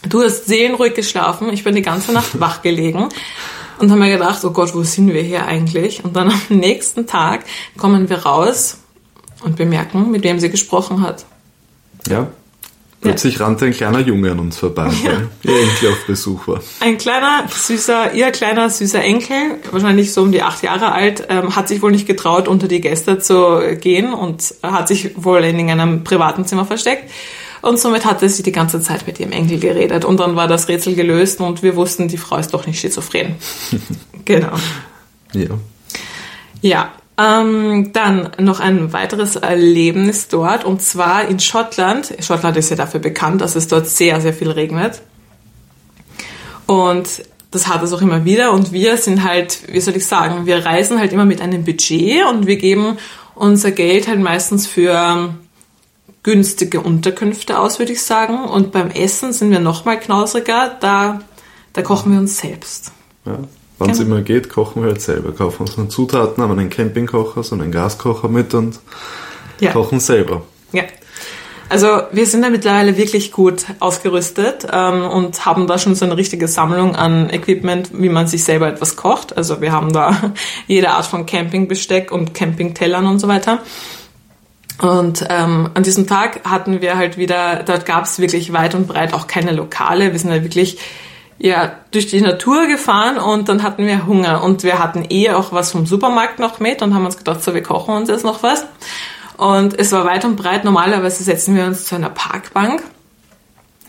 Du 0.08 0.22
hast 0.22 0.46
seelenruhig 0.46 0.94
geschlafen, 0.94 1.52
ich 1.52 1.64
bin 1.64 1.74
die 1.74 1.82
ganze 1.82 2.12
Nacht 2.12 2.40
wach 2.40 2.62
gelegen 2.62 3.10
und 3.80 3.90
haben 3.90 3.98
mir 3.98 4.12
gedacht, 4.12 4.46
oh 4.46 4.52
Gott, 4.52 4.76
wo 4.76 4.84
sind 4.84 5.12
wir 5.12 5.24
hier 5.24 5.48
eigentlich? 5.48 6.06
Und 6.06 6.16
dann 6.16 6.30
am 6.30 6.58
nächsten 6.58 7.08
Tag 7.08 7.46
kommen 7.78 8.10
wir 8.10 8.20
raus 8.20 8.78
und 9.44 9.56
bemerken, 9.56 10.12
mit 10.12 10.24
wem 10.24 10.40
sie 10.40 10.52
gesprochen 10.52 11.02
hat. 11.02 11.26
Ja, 12.08 12.28
Plötzlich 13.04 13.38
ja. 13.38 13.46
rannte 13.46 13.66
ein 13.66 13.74
kleiner 13.74 14.00
Junge 14.00 14.32
an 14.32 14.40
uns 14.40 14.58
vorbei, 14.58 14.90
ja. 15.04 15.12
weil 15.12 15.30
ihr 15.44 15.62
Enkel 15.62 15.90
auf 15.92 16.06
Besuch 16.08 16.48
war. 16.48 16.62
Ein 16.80 16.98
kleiner, 16.98 17.46
süßer, 17.50 18.14
ihr 18.14 18.32
kleiner, 18.32 18.70
süßer 18.70 19.04
Enkel, 19.04 19.60
wahrscheinlich 19.72 20.14
so 20.14 20.22
um 20.22 20.32
die 20.32 20.42
acht 20.42 20.64
Jahre 20.64 20.94
alt, 20.94 21.28
ähm, 21.30 21.56
hat 21.56 21.68
sich 21.68 21.82
wohl 21.82 21.92
nicht 21.92 22.08
getraut, 22.08 22.48
unter 22.48 22.68
die 22.68 22.82
Gäste 22.82 23.20
zu 23.20 23.60
gehen 23.80 24.14
und 24.14 24.56
hat 24.64 24.88
sich 24.88 25.12
wohl 25.16 25.44
in 25.44 25.70
einem 25.70 26.04
privaten 26.04 26.46
Zimmer 26.46 26.66
versteckt. 26.66 27.12
Und 27.62 27.80
somit 27.80 28.06
hatte 28.06 28.28
sie 28.28 28.44
die 28.44 28.52
ganze 28.52 28.82
Zeit 28.82 29.08
mit 29.08 29.20
ihrem 29.20 29.32
Enkel 29.32 29.58
geredet. 29.58 30.04
Und 30.04 30.20
dann 30.20 30.36
war 30.36 30.48
das 30.48 30.68
Rätsel 30.68 30.96
gelöst 30.96 31.40
und 31.40 31.64
wir 31.64 31.78
wussten, 31.78 32.10
die 32.10 32.18
Frau 32.18 32.38
ist 32.38 32.54
doch 32.54 32.68
nicht 32.68 32.80
schizophren. 32.80 33.36
genau. 34.26 34.52
Ja. 35.34 35.48
Ja, 36.62 36.92
ähm, 37.18 37.92
dann 37.94 38.32
noch 38.40 38.60
ein 38.60 38.92
weiteres 38.94 39.36
Erlebnis 39.36 40.28
dort 40.28 40.66
und 40.66 40.82
zwar 40.82 41.28
in 41.28 41.40
Schottland. 41.40 42.14
Schottland 42.20 42.58
ist 42.58 42.70
ja 42.70 42.76
dafür 42.76 43.00
bekannt, 43.00 43.42
dass 43.42 43.56
es 43.56 43.68
dort 43.68 43.88
sehr, 43.88 44.20
sehr 44.22 44.34
viel 44.34 44.50
regnet. 44.50 45.02
Und 46.66 47.08
das 47.52 47.68
hat 47.68 47.84
es 47.84 47.94
auch 47.94 48.02
immer 48.02 48.26
wieder 48.26 48.52
und 48.52 48.72
wir 48.72 48.98
sind 48.98 49.24
halt, 49.24 49.60
wie 49.72 49.80
soll 49.80 49.96
ich 49.96 50.08
sagen, 50.08 50.48
wir 50.48 50.66
reisen 50.66 50.98
halt 50.98 51.14
immer 51.14 51.26
mit 51.26 51.40
einem 51.40 51.64
Budget 51.64 52.26
und 52.26 52.48
wir 52.48 52.56
geben 52.56 52.98
unser 53.36 53.72
Geld 53.72 54.08
halt 54.08 54.20
meistens 54.20 54.66
für 54.66 55.36
günstige 56.24 56.82
Unterkünfte 56.82 57.60
aus, 57.60 57.80
würde 57.80 57.92
ich 57.92 58.02
sagen. 58.02 58.46
Und 58.46 58.72
beim 58.72 58.90
Essen 58.90 59.34
sind 59.34 59.52
wir 59.52 59.60
noch 59.60 59.86
mal 59.86 60.00
knausriger, 60.00 60.78
da, 60.80 61.22
da 61.74 61.82
kochen 61.82 62.14
wir 62.14 62.20
uns 62.20 62.40
selbst. 62.40 62.92
Ja. 63.26 63.38
Wenn 63.80 63.90
es 63.90 63.98
genau. 63.98 64.16
immer 64.16 64.22
geht, 64.22 64.50
kochen 64.50 64.84
wir 64.84 64.90
halt 64.90 65.02
selber. 65.02 65.32
Kaufen 65.32 65.64
uns 65.64 65.76
dann 65.76 65.90
Zutaten, 65.90 66.44
haben 66.44 66.58
einen 66.58 66.70
Campingkocher, 66.70 67.44
so 67.44 67.56
einen 67.56 67.72
Gaskocher 67.72 68.30
mit 68.30 68.54
und 68.54 68.80
ja. 69.60 69.72
kochen 69.72 70.00
selber. 70.00 70.44
Ja. 70.72 70.84
Also 71.70 71.88
wir 72.12 72.28
sind 72.28 72.44
da 72.44 72.50
mittlerweile 72.50 72.98
wirklich 72.98 73.32
gut 73.32 73.66
ausgerüstet 73.80 74.68
ähm, 74.72 75.08
und 75.08 75.46
haben 75.46 75.66
da 75.66 75.80
schon 75.80 75.96
so 75.96 76.06
eine 76.06 76.18
richtige 76.18 76.48
Sammlung 76.48 76.96
an 76.96 77.32
Equipment, 77.32 77.90
wie 77.94 78.10
man 78.10 78.28
sich 78.28 78.44
selber 78.44 78.68
etwas 78.68 78.96
kocht. 78.96 79.36
Also 79.36 79.60
wir 79.60 79.72
haben 79.72 79.92
da 79.92 80.34
jede 80.68 80.92
Art 80.92 81.06
von 81.06 81.26
Campingbesteck 81.26 82.12
und 82.12 82.36
Campingtellern 82.36 83.08
und 83.08 83.18
so 83.18 83.28
weiter. 83.28 83.60
Und 84.82 85.26
ähm, 85.30 85.70
an 85.74 85.84
diesem 85.84 86.06
Tag 86.06 86.42
hatten 86.44 86.82
wir 86.82 86.98
halt 86.98 87.18
wieder, 87.18 87.64
dort 87.64 87.86
gab 87.86 88.06
es 88.06 88.20
wirklich 88.20 88.54
weit 88.54 88.76
und 88.76 88.88
breit 88.88 89.14
auch 89.14 89.28
keine 89.28 89.52
Lokale. 89.52 90.12
Wir 90.12 90.20
sind 90.20 90.30
da 90.30 90.44
wirklich 90.44 90.78
ja, 91.44 91.74
durch 91.92 92.08
die 92.08 92.22
Natur 92.22 92.68
gefahren 92.68 93.18
und 93.18 93.50
dann 93.50 93.64
hatten 93.64 93.86
wir 93.86 94.08
Hunger 94.08 94.42
und 94.46 94.64
wir 94.64 94.80
hatten 94.80 95.06
eh 95.10 95.32
auch 95.32 95.52
was 95.52 95.74
vom 95.74 95.86
Supermarkt 95.86 96.40
noch 96.40 96.62
mit 96.62 96.82
und 96.82 96.94
haben 96.94 97.06
uns 97.06 97.18
gedacht, 97.18 97.44
so, 97.44 97.54
wir 97.54 97.62
kochen 97.62 97.94
uns 97.94 98.08
jetzt 98.08 98.24
noch 98.24 98.44
was. 98.44 98.66
Und 99.36 99.78
es 99.78 99.92
war 99.92 100.06
weit 100.06 100.24
und 100.24 100.38
breit. 100.38 100.64
Normalerweise 100.64 101.22
setzen 101.22 101.58
wir 101.58 101.66
uns 101.66 101.84
zu 101.84 101.96
einer 101.96 102.10
Parkbank 102.10 102.82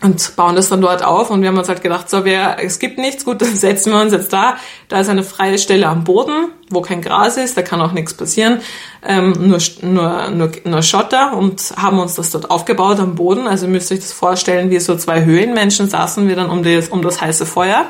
und 0.05 0.35
bauen 0.35 0.55
das 0.55 0.69
dann 0.69 0.81
dort 0.81 1.03
auf 1.03 1.31
und 1.31 1.41
wir 1.41 1.49
haben 1.49 1.57
uns 1.57 1.67
halt 1.67 1.81
gedacht, 1.81 2.11
so, 2.11 2.25
wir, 2.25 2.57
es 2.61 2.77
gibt 2.77 2.99
nichts, 2.99 3.25
gut, 3.25 3.41
dann 3.41 3.55
setzen 3.55 3.91
wir 3.91 3.99
uns 3.99 4.13
jetzt 4.13 4.31
da. 4.31 4.57
Da 4.87 4.99
ist 4.99 5.09
eine 5.09 5.23
freie 5.23 5.57
Stelle 5.57 5.87
am 5.87 6.03
Boden, 6.03 6.49
wo 6.69 6.81
kein 6.81 7.01
Gras 7.01 7.37
ist, 7.37 7.57
da 7.57 7.63
kann 7.63 7.81
auch 7.81 7.91
nichts 7.91 8.13
passieren, 8.13 8.59
ähm, 9.03 9.33
nur, 9.47 9.59
nur, 9.81 10.29
nur, 10.29 10.51
nur 10.63 10.81
Schotter 10.83 11.35
und 11.35 11.73
haben 11.75 11.97
uns 11.97 12.15
das 12.15 12.29
dort 12.29 12.51
aufgebaut 12.51 12.99
am 12.99 13.15
Boden. 13.15 13.47
Also 13.47 13.67
müsst 13.67 13.89
ihr 13.89 13.97
euch 13.97 14.03
das 14.03 14.13
vorstellen, 14.13 14.69
wie 14.69 14.79
so 14.79 14.95
zwei 14.95 15.25
Höhlenmenschen 15.25 15.89
saßen 15.89 16.27
wir 16.27 16.35
dann 16.35 16.51
um 16.51 16.61
das, 16.61 16.89
um 16.89 17.01
das 17.01 17.19
heiße 17.19 17.47
Feuer. 17.47 17.85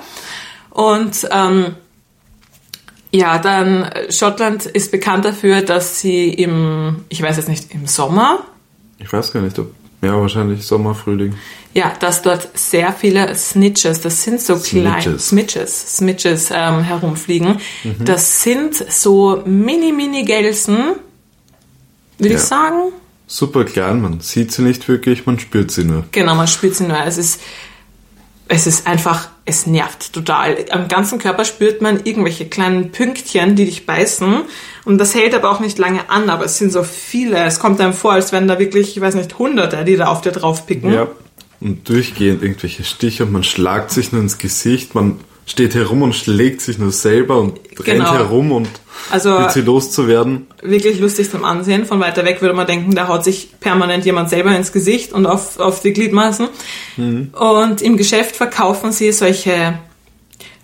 Und 0.69 1.27
ähm, 1.31 1.75
ja, 3.11 3.39
dann 3.39 3.89
Schottland 4.09 4.65
ist 4.65 4.91
bekannt 4.91 5.25
dafür, 5.25 5.61
dass 5.61 5.99
sie 5.99 6.29
im, 6.29 7.03
ich 7.09 7.21
weiß 7.21 7.35
jetzt 7.37 7.49
nicht, 7.49 7.73
im 7.73 7.87
Sommer. 7.87 8.39
Ich 8.99 9.11
weiß 9.11 9.33
gar 9.33 9.41
nicht, 9.41 9.59
ob 9.59 9.73
Ja, 10.05 10.19
wahrscheinlich 10.19 10.65
Sommer, 10.65 10.93
Frühling. 10.95 11.33
Ja, 11.73 11.93
dass 11.99 12.21
dort 12.21 12.49
sehr 12.57 12.93
viele 12.93 13.33
Snitches, 13.35 13.99
das 14.01 14.23
sind 14.23 14.39
so 14.39 14.57
kleine 14.57 15.19
Snitches. 15.19 15.97
Snitches, 15.97 16.49
ähm, 16.53 16.81
herumfliegen. 16.83 17.59
Mhm. 17.83 18.05
Das 18.05 18.43
sind 18.43 18.75
so 18.75 19.41
mini-mini-Gelsen, 19.45 20.77
würde 22.17 22.33
Ja. 22.33 22.39
ich 22.39 22.45
sagen. 22.45 22.91
Super 23.27 23.65
klein, 23.65 24.01
man 24.01 24.19
sieht 24.21 24.51
sie 24.51 24.61
nicht 24.61 24.87
wirklich, 24.87 25.25
man 25.25 25.39
spürt 25.39 25.71
sie 25.71 25.83
nur. 25.83 26.05
Genau, 26.11 26.35
man 26.35 26.47
spürt 26.47 26.75
sie 26.75 26.83
nur. 26.85 27.03
Es 27.03 27.17
ist, 27.17 27.41
es 28.47 28.67
ist 28.67 28.85
einfach, 28.85 29.29
es 29.45 29.65
nervt 29.65 30.13
total. 30.13 30.57
Am 30.69 30.87
ganzen 30.87 31.17
Körper 31.17 31.43
spürt 31.43 31.81
man 31.81 32.01
irgendwelche 32.05 32.45
kleinen 32.47 32.91
Pünktchen, 32.91 33.55
die 33.55 33.65
dich 33.65 33.85
beißen. 33.87 34.43
Und 34.85 34.97
das 34.99 35.15
hält 35.15 35.33
aber 35.33 35.49
auch 35.51 35.59
nicht 35.59 35.77
lange 35.79 36.09
an, 36.09 36.29
aber 36.29 36.45
es 36.45 36.57
sind 36.57 36.71
so 36.71 36.83
viele. 36.83 37.37
Es 37.43 37.59
kommt 37.59 37.81
einem 37.81 37.93
vor, 37.93 38.13
als 38.13 38.31
wenn 38.31 38.47
da 38.47 38.59
wirklich, 38.59 38.95
ich 38.95 39.01
weiß 39.01 39.15
nicht, 39.15 39.37
Hunderte, 39.39 39.83
die 39.83 39.97
da 39.97 40.05
auf 40.07 40.21
dir 40.21 40.31
draufpicken. 40.31 40.93
Ja. 40.93 41.07
Und 41.59 41.89
durchgehend 41.89 42.43
irgendwelche 42.43 42.83
Stiche 42.83 43.23
und 43.25 43.31
man 43.31 43.43
schlagt 43.43 43.89
sich 43.91 44.11
nur 44.11 44.21
ins 44.21 44.37
Gesicht, 44.37 44.93
man 44.93 45.19
steht 45.47 45.73
herum 45.75 46.01
und 46.01 46.13
schlägt 46.13 46.61
sich 46.61 46.77
nur 46.77 46.91
selber 46.91 47.39
und 47.39 47.59
rennt 47.79 47.99
Genau. 47.99 48.13
herum 48.13 48.51
und 48.51 48.67
Also 49.11 49.47
sie 49.49 49.61
loszuwerden. 49.61 50.47
wirklich 50.63 50.99
lustig 50.99 51.29
zum 51.31 51.43
Ansehen. 51.45 51.85
Von 51.85 51.99
weiter 51.99 52.25
weg 52.25 52.41
würde 52.41 52.55
man 52.55 52.65
denken, 52.67 52.93
da 52.95 53.07
haut 53.07 53.23
sich 53.23 53.49
permanent 53.59 54.05
jemand 54.05 54.29
selber 54.29 54.55
ins 54.55 54.71
Gesicht 54.71 55.13
und 55.13 55.25
auf, 55.25 55.59
auf 55.59 55.81
die 55.81 55.93
Gliedmaßen. 55.93 56.47
Und 56.97 57.81
im 57.81 57.97
Geschäft 57.97 58.35
verkaufen 58.35 58.91
sie 58.91 59.11
solche 59.11 59.77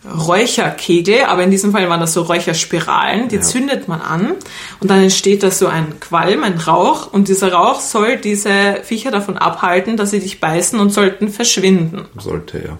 Räucherkegel, 0.06 1.26
aber 1.26 1.44
in 1.44 1.52
diesem 1.52 1.72
Fall 1.72 1.88
waren 1.90 2.00
das 2.00 2.14
so 2.14 2.24
Räucherspiralen, 2.24 3.28
die 3.28 3.36
Ja. 3.36 3.42
zündet 3.42 3.88
man 3.88 4.02
an 4.02 4.36
und 4.80 4.90
dann 4.90 5.02
entsteht 5.04 5.44
da 5.44 5.52
so 5.52 5.68
ein 5.68 6.00
Qualm, 6.00 6.44
ein 6.44 6.58
Rauch 6.58 7.14
und 7.14 7.28
dieser 7.28 7.54
Rauch 7.54 7.80
soll 7.82 8.18
diese 8.18 8.80
Viecher 8.84 9.12
davon 9.12 9.38
abhalten, 9.38 9.98
dass 9.98 10.12
sie 10.12 10.20
dich 10.20 10.40
beißen 10.40 10.80
und 10.80 10.90
sollten 10.92 11.30
verschwinden. 11.30 12.06
Sollte 12.18 12.58
ja. 12.60 12.78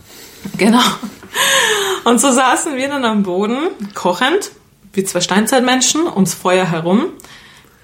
Genau. 0.58 0.82
Und 2.04 2.20
so 2.20 2.32
saßen 2.32 2.76
wir 2.76 2.88
dann 2.88 3.06
am 3.06 3.22
Boden, 3.24 3.60
kochend, 3.94 4.52
wie 4.94 5.04
zwei 5.04 5.22
Steinzeitmenschen, 5.22 6.08
ums 6.08 6.34
Feuer 6.34 6.66
herum. 6.66 7.06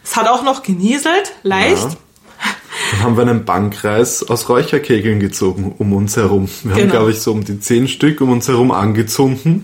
Es 0.03 0.15
hat 0.15 0.27
auch 0.27 0.41
noch 0.43 0.63
genieselt, 0.63 1.33
leicht. 1.43 1.83
Ja. 1.83 1.95
Dann 2.91 3.03
haben 3.03 3.17
wir 3.17 3.21
einen 3.23 3.45
Bankkreis 3.45 4.23
aus 4.23 4.49
Räucherkegeln 4.49 5.19
gezogen 5.19 5.75
um 5.77 5.93
uns 5.93 6.15
herum. 6.17 6.47
Wir 6.63 6.71
haben, 6.73 6.81
Genau. 6.81 6.91
glaube 6.93 7.11
ich, 7.11 7.21
so 7.21 7.31
um 7.31 7.43
die 7.43 7.59
zehn 7.59 7.87
Stück 7.87 8.21
um 8.21 8.29
uns 8.31 8.47
herum 8.47 8.71
angezündet, 8.71 9.61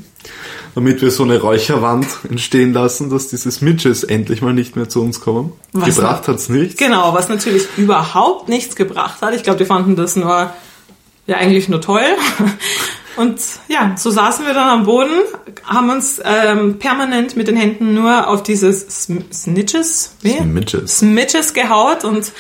damit 0.75 1.01
wir 1.01 1.11
so 1.11 1.23
eine 1.23 1.39
Räucherwand 1.39 2.05
entstehen 2.29 2.73
lassen, 2.73 3.09
dass 3.09 3.27
diese 3.27 3.63
Midges 3.63 4.03
endlich 4.03 4.41
mal 4.41 4.53
nicht 4.53 4.75
mehr 4.75 4.89
zu 4.89 5.01
uns 5.01 5.19
kommen. 5.21 5.53
Was 5.71 5.95
Gebracht 5.95 6.27
hat's 6.27 6.49
nicht. 6.49 6.77
Genau, 6.77 7.13
was 7.13 7.29
natürlich 7.29 7.67
überhaupt 7.77 8.49
nichts 8.49 8.75
gebracht 8.75 9.21
hat. 9.21 9.33
Ich 9.35 9.43
glaube, 9.43 9.59
die 9.59 9.65
fanden 9.65 9.95
das 9.95 10.15
nur, 10.15 10.51
ja, 11.27 11.37
eigentlich 11.37 11.69
nur 11.69 11.81
toll. 11.81 12.01
Und 13.15 13.39
ja, 13.67 13.93
so 13.95 14.09
saßen 14.09 14.43
wir 14.47 14.55
dann 14.55 14.67
am 14.69 14.85
Boden, 14.85 15.11
haben 15.65 15.91
uns 15.91 16.19
ähm, 16.25 16.79
permanent 16.79 17.37
mit 17.37 17.47
den 17.47 17.55
Händen 17.55 17.93
nur 17.93 18.27
auf 18.27 18.41
dieses 18.41 18.87
Sm- 18.89 19.31
Snitches, 19.31 20.15
wie? 20.21 20.41
Midges. 20.41 20.97
Smidges 20.97 21.53
gehaut 21.53 22.05
und 22.05 22.31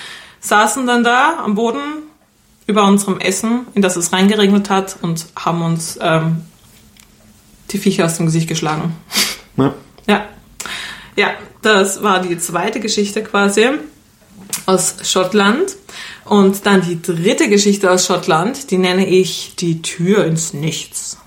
saßen 0.43 0.85
dann 0.85 1.03
da 1.03 1.39
am 1.43 1.55
Boden 1.55 1.79
über 2.67 2.85
unserem 2.85 3.19
Essen, 3.19 3.67
in 3.73 3.81
das 3.81 3.95
es 3.95 4.13
reingeregnet 4.13 4.69
hat 4.69 4.97
und 5.01 5.25
haben 5.35 5.61
uns 5.63 5.97
ähm, 6.01 6.41
die 7.71 7.77
Viecher 7.77 8.05
aus 8.05 8.17
dem 8.17 8.27
Gesicht 8.27 8.47
geschlagen. 8.47 8.95
Ja. 9.57 9.73
Ja. 10.07 10.25
Ja, 11.15 11.29
das 11.61 12.03
war 12.03 12.21
die 12.21 12.37
zweite 12.37 12.79
Geschichte 12.79 13.23
quasi 13.23 13.69
aus 14.65 14.95
Schottland. 15.03 15.75
Und 16.25 16.65
dann 16.65 16.81
die 16.81 17.01
dritte 17.01 17.49
Geschichte 17.49 17.91
aus 17.91 18.05
Schottland, 18.05 18.71
die 18.71 18.77
nenne 18.77 19.05
ich 19.07 19.55
die 19.57 19.81
Tür 19.81 20.25
ins 20.25 20.53
Nichts. 20.53 21.17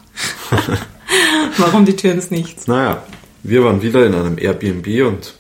Warum 1.59 1.85
die 1.85 1.97
Tür 1.97 2.13
ins 2.13 2.31
Nichts? 2.31 2.67
Naja, 2.67 3.03
wir 3.43 3.63
waren 3.63 3.83
wieder 3.83 4.07
in 4.07 4.15
einem 4.15 4.39
Airbnb 4.39 5.07
und 5.07 5.35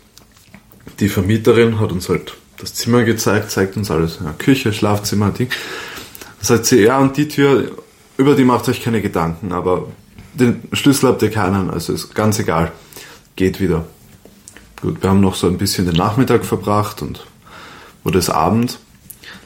die 1.01 1.09
Vermieterin 1.09 1.81
hat 1.81 1.91
uns 1.91 2.09
halt 2.09 2.35
das 2.59 2.75
Zimmer 2.75 3.05
gezeigt, 3.05 3.51
zeigt 3.51 3.77
uns 3.77 3.91
alles, 3.91 4.19
ja, 4.25 4.33
Küche, 4.33 4.73
Schlafzimmer, 4.73 5.31
Ding. 5.31 5.49
Da 6.41 6.47
sagt 6.47 6.67
sie, 6.67 6.83
ja, 6.83 6.99
und 6.99 7.17
die 7.17 7.29
Tür, 7.29 7.71
über 8.17 8.35
die 8.35 8.45
macht 8.45 8.69
euch 8.69 8.83
keine 8.83 9.03
Gedanken, 9.03 9.53
aber 9.53 9.89
den 10.35 10.63
Schlüssel 10.73 11.09
habt 11.09 11.23
ihr 11.23 11.31
keinen, 11.31 11.71
also 11.71 11.93
ist 11.93 12.15
ganz 12.15 12.39
egal. 12.39 12.73
Geht 13.37 13.61
wieder. 13.61 13.85
Gut, 14.81 15.03
wir 15.03 15.11
haben 15.11 15.21
noch 15.21 15.35
so 15.35 15.47
ein 15.47 15.59
bisschen 15.59 15.87
den 15.87 15.97
Nachmittag 15.97 16.45
verbracht 16.45 17.03
und 17.03 17.27
wurde 18.05 18.19
es 18.19 18.31
Abend. 18.31 18.79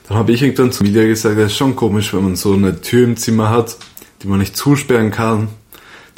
Dann 0.08 0.18
habe 0.18 0.32
ich 0.32 0.42
irgendwann 0.42 0.72
zu 0.72 0.82
Emilia 0.82 1.06
gesagt, 1.06 1.38
das 1.38 1.52
ist 1.52 1.56
schon 1.56 1.76
komisch, 1.76 2.12
wenn 2.12 2.24
man 2.24 2.36
so 2.36 2.52
eine 2.52 2.80
Tür 2.80 3.04
im 3.04 3.16
Zimmer 3.16 3.50
hat, 3.50 3.76
die 4.22 4.28
man 4.28 4.40
nicht 4.40 4.56
zusperren 4.56 5.12
kann, 5.12 5.48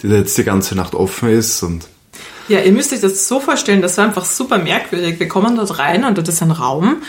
die 0.00 0.08
da 0.08 0.16
jetzt 0.16 0.36
die 0.38 0.44
ganze 0.44 0.74
Nacht 0.74 0.94
offen 0.94 1.28
ist 1.28 1.62
und 1.62 1.86
Ja, 2.48 2.60
ihr 2.60 2.72
müsst 2.72 2.92
euch 2.92 3.00
das 3.00 3.28
so 3.28 3.40
vorstellen, 3.40 3.82
das 3.82 3.98
war 3.98 4.04
einfach 4.04 4.24
super 4.24 4.58
merkwürdig. 4.58 5.18
Wir 5.20 5.28
kommen 5.28 5.56
dort 5.56 5.78
rein 5.78 6.04
und 6.04 6.18
dort 6.18 6.28
ist 6.28 6.42
ein 6.42 6.50
Raum 6.50 7.02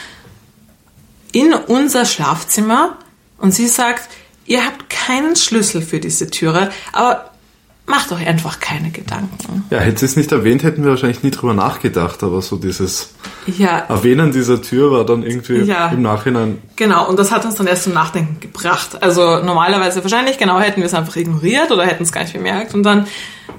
in 1.32 1.54
unser 1.54 2.06
Schlafzimmer 2.06 2.98
und 3.38 3.54
sie 3.54 3.68
sagt, 3.68 4.10
ihr 4.46 4.66
habt 4.66 4.90
keinen 4.90 5.36
Schlüssel 5.36 5.82
für 5.82 6.00
diese 6.00 6.30
Türe, 6.30 6.72
aber 6.92 7.33
macht 7.86 8.12
euch 8.14 8.26
einfach 8.26 8.60
keine 8.62 8.92
Gedanken. 8.92 9.66
Ja, 9.70 9.80
hätte 9.80 10.00
sie 10.00 10.06
es 10.06 10.16
nicht 10.16 10.32
erwähnt, 10.32 10.64
hätten 10.64 10.84
wir 10.84 10.92
wahrscheinlich 10.92 11.22
nie 11.22 11.32
drüber 11.32 11.54
nachgedacht, 11.54 12.24
aber 12.24 12.42
so 12.42 12.56
dieses 12.56 13.10
Ja, 13.46 13.80
Erwähnen 13.80 14.32
dieser 14.32 14.62
Tür 14.62 14.92
war 14.92 15.06
dann 15.06 15.22
irgendwie 15.24 15.64
Ja. 15.64 15.90
im 15.90 16.02
Nachhinein, 16.02 16.60
Genau, 16.78 17.10
und 17.10 17.20
das 17.20 17.32
hat 17.32 17.44
uns 17.46 17.56
dann 17.56 17.68
erst 17.68 17.84
zum 17.84 17.94
Nachdenken 17.94 18.40
gebracht. 18.40 19.02
Also 19.04 19.22
normalerweise 19.44 20.02
wahrscheinlich, 20.02 20.38
genau, 20.38 20.60
hätten 20.60 20.80
wir 20.80 20.86
es 20.86 20.94
einfach 20.94 21.16
ignoriert 21.18 21.72
oder 21.72 21.86
hätten 21.86 22.04
es 22.04 22.12
gar 22.14 22.22
nicht 22.22 22.34
bemerkt. 22.34 22.74
Und 22.74 22.84
dann, 22.84 23.06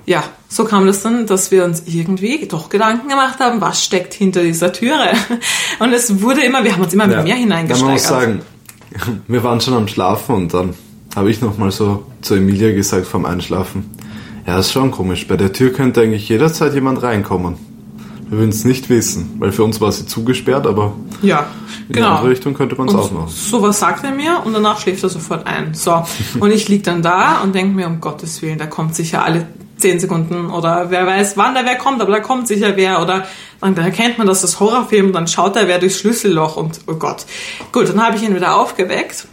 ja, 0.06 0.24
so 0.48 0.64
kam 0.64 0.86
das 0.86 1.02
dann, 1.02 1.26
dass 1.26 1.50
wir 1.50 1.64
uns 1.64 1.82
irgendwie 1.86 2.46
doch 2.48 2.70
Gedanken 2.70 3.08
gemacht 3.08 3.40
haben, 3.40 3.60
was 3.60 3.84
steckt 3.84 4.14
hinter 4.14 4.42
dieser 4.42 4.72
Türe. 4.72 5.10
Und 5.80 5.92
es 5.92 6.22
wurde 6.22 6.40
immer, 6.42 6.64
wir 6.64 6.72
haben 6.72 6.82
uns 6.82 6.94
immer 6.94 7.08
ja, 7.10 7.22
mehr 7.22 7.36
ja, 7.36 7.46
man 7.46 7.58
muss 7.58 7.66
hineingesteigert. 7.68 8.00
sagen, 8.00 8.42
wir 9.28 9.44
waren 9.44 9.60
schon 9.60 9.74
am 9.74 9.86
Schlafen 9.88 10.34
und 10.34 10.54
dann 10.54 10.74
habe 11.16 11.30
ich 11.30 11.40
nochmal 11.40 11.70
so 11.70 12.06
zu 12.22 12.34
Emilia 12.36 12.72
gesagt 12.72 13.06
vorm 13.06 13.24
Einschlafen, 13.24 13.90
ja, 14.46 14.58
ist 14.58 14.72
schon 14.72 14.90
komisch, 14.90 15.26
bei 15.26 15.36
der 15.36 15.52
Tür 15.52 15.72
könnte 15.72 16.00
eigentlich 16.02 16.28
jederzeit 16.28 16.74
jemand 16.74 17.02
reinkommen. 17.02 17.56
Wir 18.28 18.38
würden 18.38 18.50
es 18.50 18.64
nicht 18.64 18.88
wissen, 18.88 19.36
weil 19.38 19.52
für 19.52 19.64
uns 19.64 19.80
war 19.80 19.92
sie 19.92 20.06
zugesperrt, 20.06 20.66
aber 20.66 20.94
Ja, 21.22 21.46
in 21.88 21.94
genau. 21.94 22.08
die 22.08 22.12
andere 22.14 22.30
Richtung 22.30 22.54
könnte 22.54 22.74
man 22.74 22.88
es 22.88 22.94
Und 22.94 23.00
auch 23.00 23.12
machen. 23.12 23.28
sowas 23.28 23.78
sagt 23.78 24.02
er 24.04 24.12
mir 24.12 24.40
und 24.44 24.54
danach 24.54 24.80
schläft 24.80 25.02
er 25.02 25.10
sofort 25.10 25.46
ein. 25.46 25.74
So. 25.74 26.02
Und 26.40 26.50
ich 26.50 26.68
lieg 26.68 26.84
dann 26.84 27.02
da 27.02 27.42
und 27.42 27.54
denke 27.54 27.76
mir, 27.76 27.86
um 27.86 28.00
Gottes 28.00 28.40
Willen, 28.42 28.58
da 28.58 28.66
kommt 28.66 28.96
sicher 28.96 29.22
alle 29.24 29.46
zehn 29.76 30.00
Sekunden 30.00 30.46
oder 30.46 30.90
wer 30.90 31.06
weiß, 31.06 31.36
wann 31.36 31.54
da 31.54 31.60
wer 31.64 31.76
kommt, 31.76 32.00
aber 32.00 32.12
da 32.12 32.20
kommt 32.20 32.48
sicher 32.48 32.76
wer 32.76 33.02
oder 33.02 33.26
dann 33.60 33.76
erkennt 33.76 34.18
man, 34.18 34.26
dass 34.26 34.40
das 34.40 34.58
Horrorfilm, 34.60 35.12
dann 35.12 35.26
schaut 35.26 35.56
er 35.56 35.68
wer 35.68 35.78
durchs 35.78 35.98
Schlüsselloch 35.98 36.56
und 36.56 36.80
oh 36.86 36.94
Gott. 36.94 37.26
Gut, 37.72 37.88
dann 37.88 38.02
habe 38.04 38.16
ich 38.16 38.22
ihn 38.22 38.34
wieder 38.34 38.56
aufgeweckt. 38.56 39.26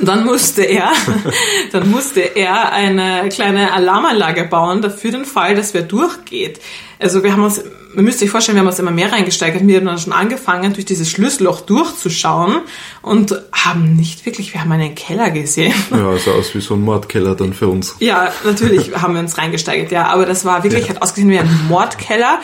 Dann 0.00 0.24
musste 0.24 0.62
er, 0.62 0.92
dann 1.72 1.90
musste 1.90 2.20
er 2.20 2.72
eine 2.72 3.28
kleine 3.30 3.72
Alarmanlage 3.72 4.44
bauen, 4.44 4.82
dafür 4.82 5.10
den 5.12 5.24
Fall, 5.24 5.54
dass 5.54 5.74
wer 5.74 5.82
durchgeht. 5.82 6.60
Also 7.00 7.22
wir 7.22 7.32
haben 7.32 7.44
uns, 7.44 7.62
man 7.94 8.04
müsste 8.04 8.20
sich 8.20 8.30
vorstellen, 8.30 8.56
wir 8.56 8.60
haben 8.60 8.68
uns 8.68 8.78
immer 8.78 8.90
mehr 8.90 9.12
reingesteigert. 9.12 9.64
Wir 9.66 9.76
haben 9.78 9.86
dann 9.86 9.98
schon 9.98 10.12
angefangen, 10.12 10.72
durch 10.72 10.84
dieses 10.84 11.08
Schlüsselloch 11.10 11.60
durchzuschauen 11.60 12.60
und 13.02 13.34
haben 13.52 13.94
nicht 13.94 14.26
wirklich, 14.26 14.52
wir 14.52 14.60
haben 14.60 14.72
einen 14.72 14.94
Keller 14.94 15.30
gesehen. 15.30 15.72
Ja, 15.90 16.16
sah 16.18 16.32
aus 16.32 16.54
wie 16.54 16.60
so 16.60 16.74
ein 16.74 16.82
Mordkeller 16.82 17.34
dann 17.36 17.52
für 17.54 17.68
uns. 17.68 17.94
Ja, 18.00 18.32
natürlich 18.44 18.94
haben 19.00 19.14
wir 19.14 19.20
uns 19.20 19.38
reingesteigert, 19.38 19.92
ja, 19.92 20.06
aber 20.08 20.26
das 20.26 20.44
war 20.44 20.64
wirklich, 20.64 20.84
Ja. 20.88 20.90
hat 20.94 21.02
ausgesehen 21.02 21.30
wie 21.30 21.38
ein 21.38 21.66
Mordkeller. 21.68 22.40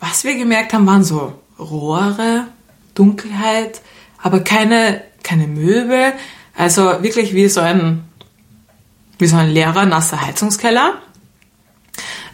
Was 0.00 0.24
wir 0.24 0.36
gemerkt 0.36 0.72
haben, 0.72 0.86
waren 0.86 1.04
so 1.04 1.34
Rohre, 1.58 2.46
Dunkelheit, 2.94 3.80
aber 4.22 4.40
keine, 4.40 5.02
keine 5.22 5.46
Möbel. 5.48 6.12
Also 6.62 7.02
wirklich 7.02 7.34
wie 7.34 7.48
so 7.48 7.60
ein, 7.60 8.04
wie 9.18 9.26
so 9.26 9.34
ein 9.36 9.50
leerer, 9.50 9.84
nasser 9.84 10.20
Heizungskeller. 10.20 10.92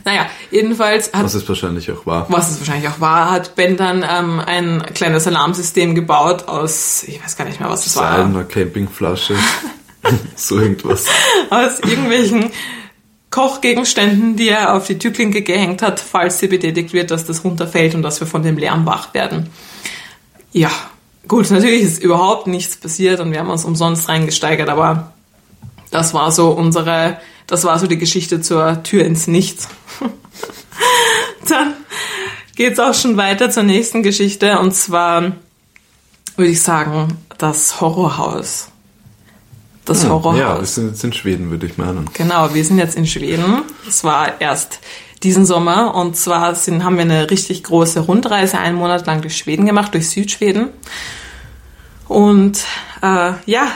Naja, 0.04 0.26
jedenfalls 0.50 1.10
hat 1.14 1.24
Was 1.24 1.32
es 1.32 1.48
wahrscheinlich 1.48 1.90
auch 1.90 2.04
war. 2.04 2.26
was 2.28 2.50
es 2.50 2.58
wahrscheinlich 2.60 2.88
auch 2.90 3.00
war, 3.00 3.30
hat 3.30 3.56
Ben 3.56 3.78
dann 3.78 4.04
ähm, 4.06 4.38
ein 4.40 4.82
kleines 4.94 5.26
Alarmsystem 5.26 5.94
gebaut 5.94 6.46
aus, 6.46 7.04
ich 7.04 7.22
weiß 7.24 7.36
gar 7.38 7.46
nicht 7.46 7.58
mehr, 7.58 7.70
was 7.70 7.86
es 7.86 7.96
war, 7.96 8.16
Seil, 8.16 8.24
einer 8.24 8.44
Campingflasche, 8.44 9.34
so 10.36 10.58
irgendwas. 10.60 11.06
aus 11.48 11.80
irgendwelchen 11.80 12.50
Kochgegenständen, 13.30 14.36
die 14.36 14.48
er 14.50 14.74
auf 14.74 14.86
die 14.86 14.98
Türklinke 14.98 15.40
gehängt 15.42 15.80
hat, 15.82 16.00
falls 16.00 16.38
sie 16.38 16.48
betätigt 16.48 16.92
wird, 16.92 17.10
dass 17.10 17.24
das 17.24 17.44
runterfällt 17.44 17.94
und 17.94 18.02
dass 18.02 18.20
wir 18.20 18.26
von 18.26 18.42
dem 18.42 18.58
Lärm 18.58 18.84
wach 18.84 19.12
werden. 19.14 19.48
Ja, 20.52 20.70
gut, 21.28 21.50
natürlich 21.50 21.82
ist 21.82 22.02
überhaupt 22.02 22.46
nichts 22.46 22.76
passiert 22.76 23.20
und 23.20 23.30
wir 23.32 23.38
haben 23.40 23.50
uns 23.50 23.64
umsonst 23.64 24.08
reingesteigert, 24.08 24.68
aber 24.68 25.12
das 25.90 26.14
war 26.14 26.32
so 26.32 26.50
unsere, 26.50 27.18
das 27.46 27.64
war 27.64 27.78
so 27.78 27.86
die 27.86 27.98
Geschichte 27.98 28.40
zur 28.40 28.82
Tür 28.82 29.04
ins 29.04 29.26
Nichts. 29.26 29.68
Dann 31.48 31.74
geht's 32.56 32.80
auch 32.80 32.94
schon 32.94 33.16
weiter 33.16 33.50
zur 33.50 33.62
nächsten 33.62 34.02
Geschichte 34.02 34.58
und 34.58 34.74
zwar 34.74 35.32
würde 36.36 36.50
ich 36.50 36.62
sagen, 36.62 37.18
das 37.38 37.80
Horrorhaus. 37.80 38.68
Das 39.84 40.02
Hm, 40.02 40.10
Horrorhaus. 40.10 40.38
Ja, 40.38 40.58
wir 40.58 40.66
sind 40.66 40.88
jetzt 40.88 41.04
in 41.04 41.12
Schweden, 41.12 41.50
würde 41.50 41.66
ich 41.66 41.78
meinen. 41.78 42.10
Genau, 42.12 42.52
wir 42.52 42.64
sind 42.64 42.78
jetzt 42.78 42.96
in 42.96 43.06
Schweden. 43.06 43.62
Es 43.88 44.04
war 44.04 44.40
erst 44.40 44.80
diesen 45.22 45.46
Sommer 45.46 45.94
und 45.94 46.16
zwar 46.16 46.54
sind, 46.54 46.84
haben 46.84 46.96
wir 46.96 47.02
eine 47.02 47.30
richtig 47.30 47.64
große 47.64 48.00
Rundreise 48.00 48.58
einen 48.58 48.76
Monat 48.76 49.06
lang 49.06 49.22
durch 49.22 49.36
Schweden 49.36 49.66
gemacht, 49.66 49.94
durch 49.94 50.10
Südschweden. 50.10 50.68
Und 52.08 52.64
äh, 53.02 53.32
ja, 53.46 53.68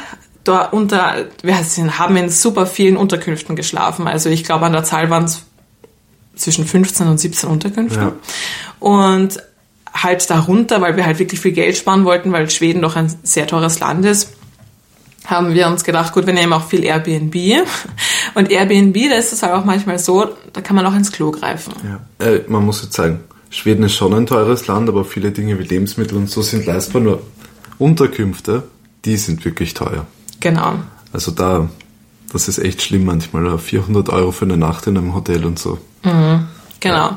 da 0.44 0.64
unter, 0.64 1.26
wir 1.42 1.56
haben 1.56 2.16
in 2.16 2.30
super 2.30 2.66
vielen 2.66 2.96
Unterkünften 2.96 3.54
geschlafen. 3.54 4.08
Also 4.08 4.28
ich 4.28 4.44
glaube 4.44 4.66
an 4.66 4.72
der 4.72 4.84
Zahl 4.84 5.10
waren 5.10 5.24
es 5.24 5.44
zwischen 6.34 6.66
15 6.66 7.06
und 7.06 7.18
17 7.18 7.48
Unterkünfte. 7.48 8.00
Ja. 8.00 8.12
Und 8.80 9.40
halt 9.94 10.28
darunter, 10.30 10.80
weil 10.80 10.96
wir 10.96 11.04
halt 11.04 11.18
wirklich 11.18 11.40
viel 11.40 11.52
Geld 11.52 11.76
sparen 11.76 12.04
wollten, 12.04 12.32
weil 12.32 12.48
Schweden 12.50 12.82
doch 12.82 12.96
ein 12.96 13.14
sehr 13.22 13.46
teures 13.46 13.78
Land 13.80 14.04
ist, 14.06 14.32
haben 15.26 15.54
wir 15.54 15.68
uns 15.68 15.84
gedacht, 15.84 16.12
gut, 16.12 16.26
wir 16.26 16.32
nehmen 16.32 16.52
auch 16.52 16.66
viel 16.66 16.84
Airbnb. 16.84 17.34
Und 18.34 18.50
Airbnb, 18.50 18.96
da 19.10 19.16
ist 19.16 19.32
es 19.32 19.42
halt 19.42 19.52
auch 19.52 19.64
manchmal 19.64 19.98
so, 19.98 20.30
da 20.52 20.60
kann 20.62 20.74
man 20.74 20.86
auch 20.86 20.94
ins 20.94 21.12
Klo 21.12 21.30
greifen. 21.30 21.74
Ja. 21.84 22.26
Äh, 22.26 22.40
man 22.48 22.64
muss 22.64 22.82
jetzt 22.82 22.94
sagen, 22.94 23.20
Schweden 23.50 23.84
ist 23.84 23.94
schon 23.94 24.14
ein 24.14 24.26
teures 24.26 24.66
Land, 24.66 24.88
aber 24.88 25.04
viele 25.04 25.30
Dinge 25.30 25.58
wie 25.58 25.64
Lebensmittel 25.64 26.16
und 26.16 26.30
so 26.30 26.40
sind 26.42 26.64
leistbar. 26.64 27.02
Nur 27.02 27.22
Unterkünfte, 27.82 28.64
die 29.04 29.16
sind 29.16 29.44
wirklich 29.44 29.74
teuer. 29.74 30.06
Genau. 30.40 30.74
Also 31.12 31.30
da, 31.32 31.68
das 32.32 32.48
ist 32.48 32.58
echt 32.58 32.82
schlimm 32.82 33.04
manchmal. 33.04 33.58
400 33.58 34.08
Euro 34.08 34.32
für 34.32 34.44
eine 34.44 34.56
Nacht 34.56 34.86
in 34.86 34.96
einem 34.96 35.14
Hotel 35.14 35.44
und 35.44 35.58
so. 35.58 35.78
Genau. 36.80 37.16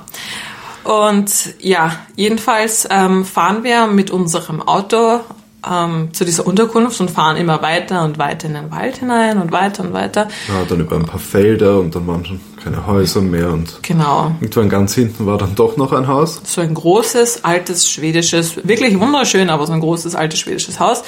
Und 0.83 1.55
ja, 1.59 1.95
jedenfalls 2.15 2.87
ähm, 2.91 3.25
fahren 3.25 3.63
wir 3.63 3.87
mit 3.87 4.11
unserem 4.11 4.61
Auto 4.61 5.21
ähm, 5.69 6.13
zu 6.13 6.25
dieser 6.25 6.45
Unterkunft 6.45 6.99
und 7.01 7.09
fahren 7.11 7.37
immer 7.37 7.61
weiter 7.61 8.03
und 8.03 8.17
weiter 8.17 8.47
in 8.47 8.53
den 8.53 8.71
Wald 8.71 8.97
hinein 8.97 9.41
und 9.41 9.51
weiter 9.51 9.83
und 9.83 9.93
weiter. 9.93 10.27
Ja, 10.47 10.63
dann 10.67 10.79
über 10.79 10.95
ein 10.95 11.05
paar 11.05 11.19
Felder 11.19 11.79
und 11.79 11.95
dann 11.95 12.05
waren 12.07 12.25
schon 12.25 12.39
keine 12.63 12.85
Häuser 12.85 13.21
mehr 13.21 13.51
und 13.51 13.79
Genau. 13.81 14.31
irgendwann 14.41 14.69
ganz 14.69 14.93
hinten 14.95 15.25
war 15.25 15.37
dann 15.37 15.55
doch 15.55 15.77
noch 15.77 15.91
ein 15.93 16.07
Haus. 16.07 16.41
So 16.43 16.61
ein 16.61 16.73
großes, 16.73 17.43
altes, 17.43 17.89
schwedisches, 17.89 18.67
wirklich 18.67 18.99
wunderschön, 18.99 19.49
aber 19.49 19.65
so 19.67 19.73
ein 19.73 19.79
großes, 19.81 20.15
altes, 20.15 20.39
schwedisches 20.39 20.79
Haus. 20.79 21.03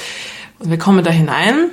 Und 0.60 0.70
wir 0.70 0.78
kommen 0.78 1.04
da 1.04 1.12
hinein, 1.12 1.70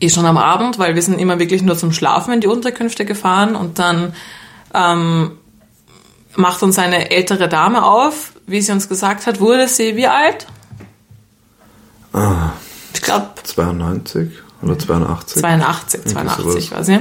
eh 0.00 0.08
schon 0.08 0.26
am 0.26 0.36
Abend, 0.38 0.78
weil 0.78 0.94
wir 0.94 1.02
sind 1.02 1.18
immer 1.18 1.38
wirklich 1.38 1.62
nur 1.62 1.76
zum 1.76 1.92
Schlafen 1.92 2.32
in 2.34 2.40
die 2.40 2.46
Unterkünfte 2.46 3.04
gefahren 3.04 3.56
und 3.56 3.78
dann 3.78 4.14
ähm, 4.74 5.32
macht 6.36 6.62
uns 6.62 6.78
eine 6.78 7.10
ältere 7.10 7.48
Dame 7.48 7.84
auf, 7.84 8.32
wie 8.46 8.60
sie 8.60 8.72
uns 8.72 8.88
gesagt 8.88 9.26
hat, 9.26 9.40
wurde 9.40 9.68
sie 9.68 9.96
wie 9.96 10.06
alt? 10.06 10.46
Ah, 12.14 12.52
Ich 12.94 13.02
glaube 13.02 13.30
92 13.42 14.30
oder 14.62 14.78
82? 14.78 15.40
82, 15.42 16.00
Irgendwie 16.00 16.12
82 16.14 16.64
sowas. 16.64 16.70
war 16.70 16.84
sie. 16.84 17.00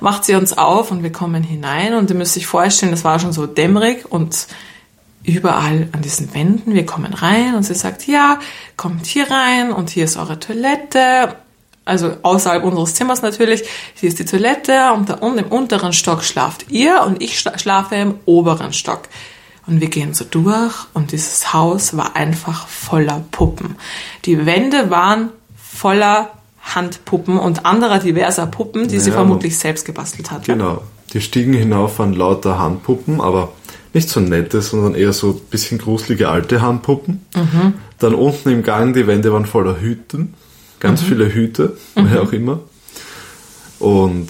Macht 0.00 0.24
sie 0.24 0.34
uns 0.36 0.56
auf 0.56 0.90
und 0.92 1.02
wir 1.02 1.10
kommen 1.12 1.42
hinein 1.42 1.94
und 1.94 2.10
ihr 2.10 2.16
müsst 2.16 2.36
euch 2.36 2.46
vorstellen, 2.46 2.92
das 2.92 3.02
war 3.04 3.18
schon 3.18 3.32
so 3.32 3.46
dämmerig 3.46 4.04
und 4.10 4.46
überall 5.24 5.88
an 5.92 6.02
diesen 6.02 6.32
Wänden, 6.34 6.74
wir 6.74 6.84
kommen 6.86 7.12
rein 7.14 7.54
und 7.54 7.62
sie 7.62 7.74
sagt, 7.74 8.06
ja, 8.06 8.38
kommt 8.76 9.06
hier 9.06 9.30
rein 9.30 9.72
und 9.72 9.90
hier 9.90 10.04
ist 10.04 10.16
eure 10.16 10.38
Toilette. 10.38 11.36
Also 11.84 12.16
außerhalb 12.22 12.62
unseres 12.62 12.94
Zimmers 12.94 13.22
natürlich. 13.22 13.64
Hier 13.94 14.08
ist 14.08 14.18
die 14.20 14.24
Toilette 14.24 14.92
und 14.92 15.08
da 15.08 15.14
unten 15.14 15.38
im 15.40 15.46
unteren 15.46 15.92
Stock 15.92 16.22
schlaft 16.22 16.66
ihr 16.70 17.02
und 17.04 17.20
ich 17.20 17.36
schla- 17.38 17.58
schlafe 17.58 17.96
im 17.96 18.14
oberen 18.24 18.72
Stock. 18.72 19.02
Und 19.66 19.80
wir 19.80 19.88
gehen 19.88 20.12
so 20.12 20.24
durch 20.28 20.74
und 20.92 21.12
dieses 21.12 21.52
Haus 21.52 21.96
war 21.96 22.16
einfach 22.16 22.66
voller 22.66 23.24
Puppen. 23.30 23.76
Die 24.24 24.44
Wände 24.44 24.90
waren 24.90 25.30
voller 25.56 26.30
Handpuppen 26.60 27.38
und 27.38 27.64
anderer 27.64 27.98
diverser 27.98 28.46
Puppen, 28.46 28.88
die 28.88 28.98
sie 28.98 29.10
Ja, 29.10 29.16
vermutlich 29.16 29.58
selbst 29.58 29.84
gebastelt 29.84 30.30
hat. 30.30 30.44
Genau. 30.44 30.82
Die 31.12 31.20
Stiegen 31.20 31.52
hinauf 31.52 31.98
waren 31.98 32.12
lauter 32.14 32.58
Handpuppen, 32.58 33.20
aber 33.20 33.52
nicht 33.92 34.08
so 34.08 34.20
nette, 34.20 34.62
sondern 34.62 34.94
eher 34.94 35.12
so 35.12 35.30
ein 35.30 35.40
bisschen 35.50 35.78
gruselige 35.78 36.28
alte 36.28 36.62
Handpuppen. 36.62 37.26
Dann 37.98 38.14
unten 38.14 38.50
im 38.50 38.62
Gang, 38.62 38.94
die 38.94 39.06
Wände 39.06 39.32
waren 39.32 39.46
voller 39.46 39.80
Hüten. 39.80 40.34
Ganz 40.80 41.02
viele 41.02 41.32
Hüte, 41.32 41.76
woher 41.94 42.22
auch 42.22 42.32
immer. 42.32 42.60
Und 43.78 44.28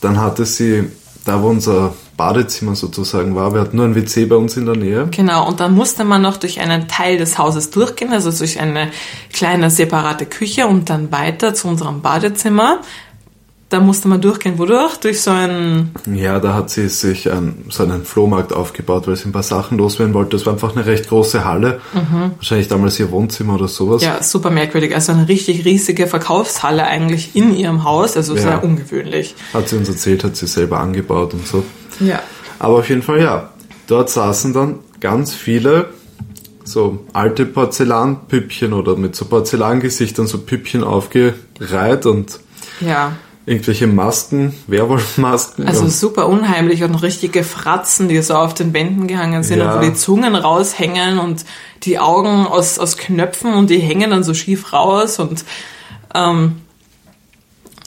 dann 0.00 0.20
hatte 0.20 0.44
sie, 0.44 0.84
da 1.24 1.42
wo 1.42 1.48
unser 1.48 1.94
Badezimmer 2.20 2.74
sozusagen 2.74 3.34
war, 3.34 3.54
wir 3.54 3.62
hatten 3.62 3.76
nur 3.78 3.86
ein 3.86 3.94
WC 3.94 4.26
bei 4.26 4.36
uns 4.36 4.54
in 4.58 4.66
der 4.66 4.76
Nähe. 4.76 5.08
Genau, 5.10 5.48
und 5.48 5.58
dann 5.58 5.74
musste 5.74 6.04
man 6.04 6.20
noch 6.20 6.36
durch 6.36 6.60
einen 6.60 6.86
Teil 6.86 7.16
des 7.16 7.38
Hauses 7.38 7.70
durchgehen, 7.70 8.12
also 8.12 8.30
durch 8.30 8.60
eine 8.60 8.90
kleine 9.32 9.70
separate 9.70 10.26
Küche 10.26 10.66
und 10.66 10.90
dann 10.90 11.10
weiter 11.10 11.54
zu 11.54 11.66
unserem 11.68 12.02
Badezimmer. 12.02 12.80
Da 13.70 13.78
musste 13.78 14.08
man 14.08 14.20
durchgehen, 14.20 14.58
wodurch? 14.58 14.96
Durch 14.96 15.22
so 15.22 15.30
ein, 15.30 15.92
Ja, 16.12 16.40
da 16.40 16.54
hat 16.54 16.70
sie 16.70 16.88
sich 16.88 17.30
einen, 17.30 17.66
so 17.70 17.84
einen 17.84 18.04
Flohmarkt 18.04 18.52
aufgebaut, 18.52 19.06
weil 19.06 19.14
sie 19.14 19.28
ein 19.28 19.32
paar 19.32 19.44
Sachen 19.44 19.78
loswerden 19.78 20.12
wollte. 20.12 20.30
Das 20.36 20.44
war 20.44 20.52
einfach 20.54 20.74
eine 20.74 20.84
recht 20.86 21.08
große 21.08 21.44
Halle. 21.44 21.80
Wahrscheinlich 22.36 22.66
damals 22.66 22.98
ihr 22.98 23.12
Wohnzimmer 23.12 23.54
oder 23.54 23.68
sowas. 23.68 24.02
ja, 24.02 24.22
super 24.24 24.50
merkwürdig, 24.50 24.92
also 24.94 25.12
eine 25.12 25.28
richtig 25.28 25.64
riesige 25.64 26.08
Verkaufshalle 26.08 26.84
eigentlich 26.84 27.36
in 27.36 27.56
ihrem 27.56 27.84
Haus, 27.84 28.16
also 28.16 28.34
Ja. 28.34 28.42
sehr 28.42 28.64
ungewöhnlich. 28.64 29.36
Hat 29.54 29.68
sie 29.68 29.76
uns 29.76 29.88
erzählt, 29.88 30.24
hat 30.24 30.34
sie 30.36 30.48
selber 30.48 30.80
angebaut 30.80 31.32
und 31.32 31.46
so. 31.46 31.62
Ja. 32.00 32.20
Aber 32.58 32.78
auf 32.78 32.88
jeden 32.88 33.02
Fall 33.02 33.20
ja. 33.22 33.50
Dort 33.86 34.10
saßen 34.10 34.52
dann 34.52 34.78
ganz 35.00 35.34
viele 35.34 35.90
so 36.64 37.04
alte 37.12 37.46
Porzellanpüppchen 37.46 38.72
oder 38.72 38.96
mit 38.96 39.16
so 39.16 39.24
Porzellangesichtern 39.24 40.26
so 40.26 40.38
Püppchen 40.38 40.84
aufgereiht 40.84 42.06
und 42.06 42.38
Ja. 42.80 43.12
irgendwelche 43.46 43.86
Masken, 43.88 44.54
Werwolfmasken. 44.68 45.66
Also 45.66 45.88
super 45.88 46.28
unheimlich 46.28 46.84
und 46.84 46.94
richtige 46.96 47.42
Fratzen, 47.42 48.08
die 48.08 48.20
so 48.22 48.34
auf 48.34 48.54
den 48.54 48.72
Wänden 48.72 49.08
gehangen 49.08 49.42
sind 49.42 49.58
Ja. 49.58 49.72
und 49.72 49.78
wo 49.80 49.84
die 49.90 49.94
Zungen 49.94 50.36
raushängen 50.36 51.18
und 51.18 51.44
die 51.82 51.98
Augen 51.98 52.46
aus, 52.46 52.78
aus 52.78 52.96
Knöpfen 52.96 53.54
und 53.54 53.70
die 53.70 53.78
hängen 53.78 54.10
dann 54.10 54.22
so 54.22 54.34
schief 54.34 54.72
raus 54.72 55.18
und 55.18 55.44
ähm, 56.14 56.60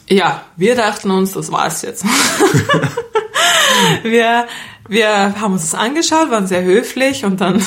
ja, 0.09 0.41
wir 0.57 0.75
dachten 0.75 1.11
uns, 1.11 1.31
das 1.33 1.51
war's 1.51 1.81
jetzt. 1.83 2.03
wir, 4.03 4.47
wir 4.87 5.39
haben 5.39 5.53
uns 5.53 5.69
das 5.69 5.75
angeschaut, 5.75 6.29
waren 6.29 6.47
sehr 6.47 6.63
höflich 6.63 7.25
und 7.25 7.41
dann 7.41 7.63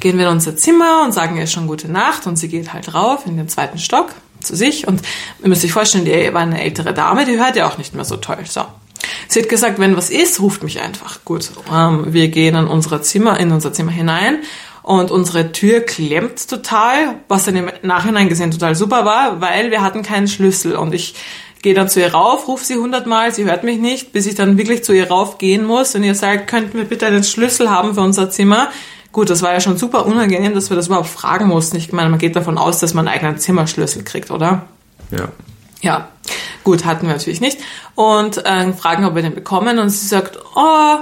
gehen 0.00 0.18
wir 0.18 0.26
in 0.26 0.32
unser 0.32 0.56
Zimmer 0.56 1.02
und 1.04 1.12
sagen 1.12 1.36
ihr 1.36 1.46
schon 1.46 1.66
gute 1.66 1.90
Nacht 1.90 2.26
und 2.26 2.36
sie 2.36 2.48
geht 2.48 2.72
halt 2.72 2.94
rauf 2.94 3.26
in 3.26 3.36
den 3.36 3.48
zweiten 3.48 3.78
Stock 3.78 4.14
zu 4.40 4.56
sich 4.56 4.86
und 4.88 5.02
ihr 5.42 5.48
müsst 5.48 5.64
euch 5.64 5.72
vorstellen, 5.72 6.04
die 6.04 6.34
war 6.34 6.42
eine 6.42 6.60
ältere 6.60 6.94
Dame, 6.94 7.24
die 7.24 7.38
hört 7.38 7.56
ja 7.56 7.68
auch 7.68 7.78
nicht 7.78 7.94
mehr 7.94 8.04
so 8.04 8.16
toll. 8.16 8.38
So. 8.44 8.64
Sie 9.28 9.40
hat 9.40 9.48
gesagt, 9.48 9.78
wenn 9.78 9.96
was 9.96 10.10
ist, 10.10 10.40
ruft 10.40 10.62
mich 10.62 10.80
einfach. 10.80 11.24
Gut, 11.24 11.50
ähm, 11.72 12.12
wir 12.12 12.28
gehen 12.28 12.56
in 12.56 12.66
unser 12.66 13.02
Zimmer, 13.02 13.38
in 13.38 13.50
unser 13.52 13.72
Zimmer 13.72 13.92
hinein 13.92 14.38
und 14.82 15.10
unsere 15.10 15.52
Tür 15.52 15.80
klemmt 15.80 16.48
total, 16.48 17.16
was 17.28 17.44
dann 17.44 17.56
im 17.56 17.70
Nachhinein 17.82 18.28
gesehen 18.28 18.50
total 18.50 18.74
super 18.74 19.04
war, 19.04 19.40
weil 19.40 19.70
wir 19.70 19.82
hatten 19.82 20.02
keinen 20.02 20.28
Schlüssel 20.28 20.76
und 20.76 20.92
ich 20.92 21.14
gehe 21.62 21.74
dann 21.74 21.88
zu 21.88 22.00
ihr 22.00 22.12
rauf, 22.12 22.48
rufe 22.48 22.64
sie 22.64 22.76
hundertmal, 22.76 23.32
sie 23.32 23.44
hört 23.44 23.64
mich 23.64 23.78
nicht, 23.78 24.12
bis 24.12 24.26
ich 24.26 24.34
dann 24.34 24.58
wirklich 24.58 24.84
zu 24.84 24.92
ihr 24.92 25.08
rauf 25.08 25.38
gehen 25.38 25.64
muss 25.64 25.94
und 25.94 26.02
ihr 26.02 26.14
sagt, 26.14 26.48
könnten 26.48 26.76
wir 26.76 26.84
bitte 26.84 27.06
einen 27.06 27.24
Schlüssel 27.24 27.70
haben 27.70 27.94
für 27.94 28.00
unser 28.00 28.30
Zimmer? 28.30 28.68
Gut, 29.12 29.30
das 29.30 29.42
war 29.42 29.52
ja 29.52 29.60
schon 29.60 29.76
super 29.76 30.06
unangenehm, 30.06 30.54
dass 30.54 30.70
wir 30.70 30.76
das 30.76 30.86
überhaupt 30.86 31.08
fragen 31.08 31.46
mussten. 31.46 31.76
Ich 31.76 31.92
meine, 31.92 32.10
man 32.10 32.18
geht 32.18 32.34
davon 32.34 32.58
aus, 32.58 32.78
dass 32.78 32.94
man 32.94 33.06
einen 33.06 33.16
eigenen 33.16 33.38
Zimmerschlüssel 33.38 34.04
kriegt, 34.04 34.30
oder? 34.30 34.66
ja. 35.10 35.28
Ja, 35.82 36.08
gut, 36.62 36.84
hatten 36.84 37.08
wir 37.08 37.12
natürlich 37.14 37.40
nicht. 37.40 37.58
Und 37.96 38.38
äh, 38.46 38.72
fragen, 38.72 39.04
ob 39.04 39.16
wir 39.16 39.22
den 39.22 39.34
bekommen. 39.34 39.80
Und 39.80 39.90
sie 39.90 40.06
sagt, 40.06 40.38
oh, 40.54 40.98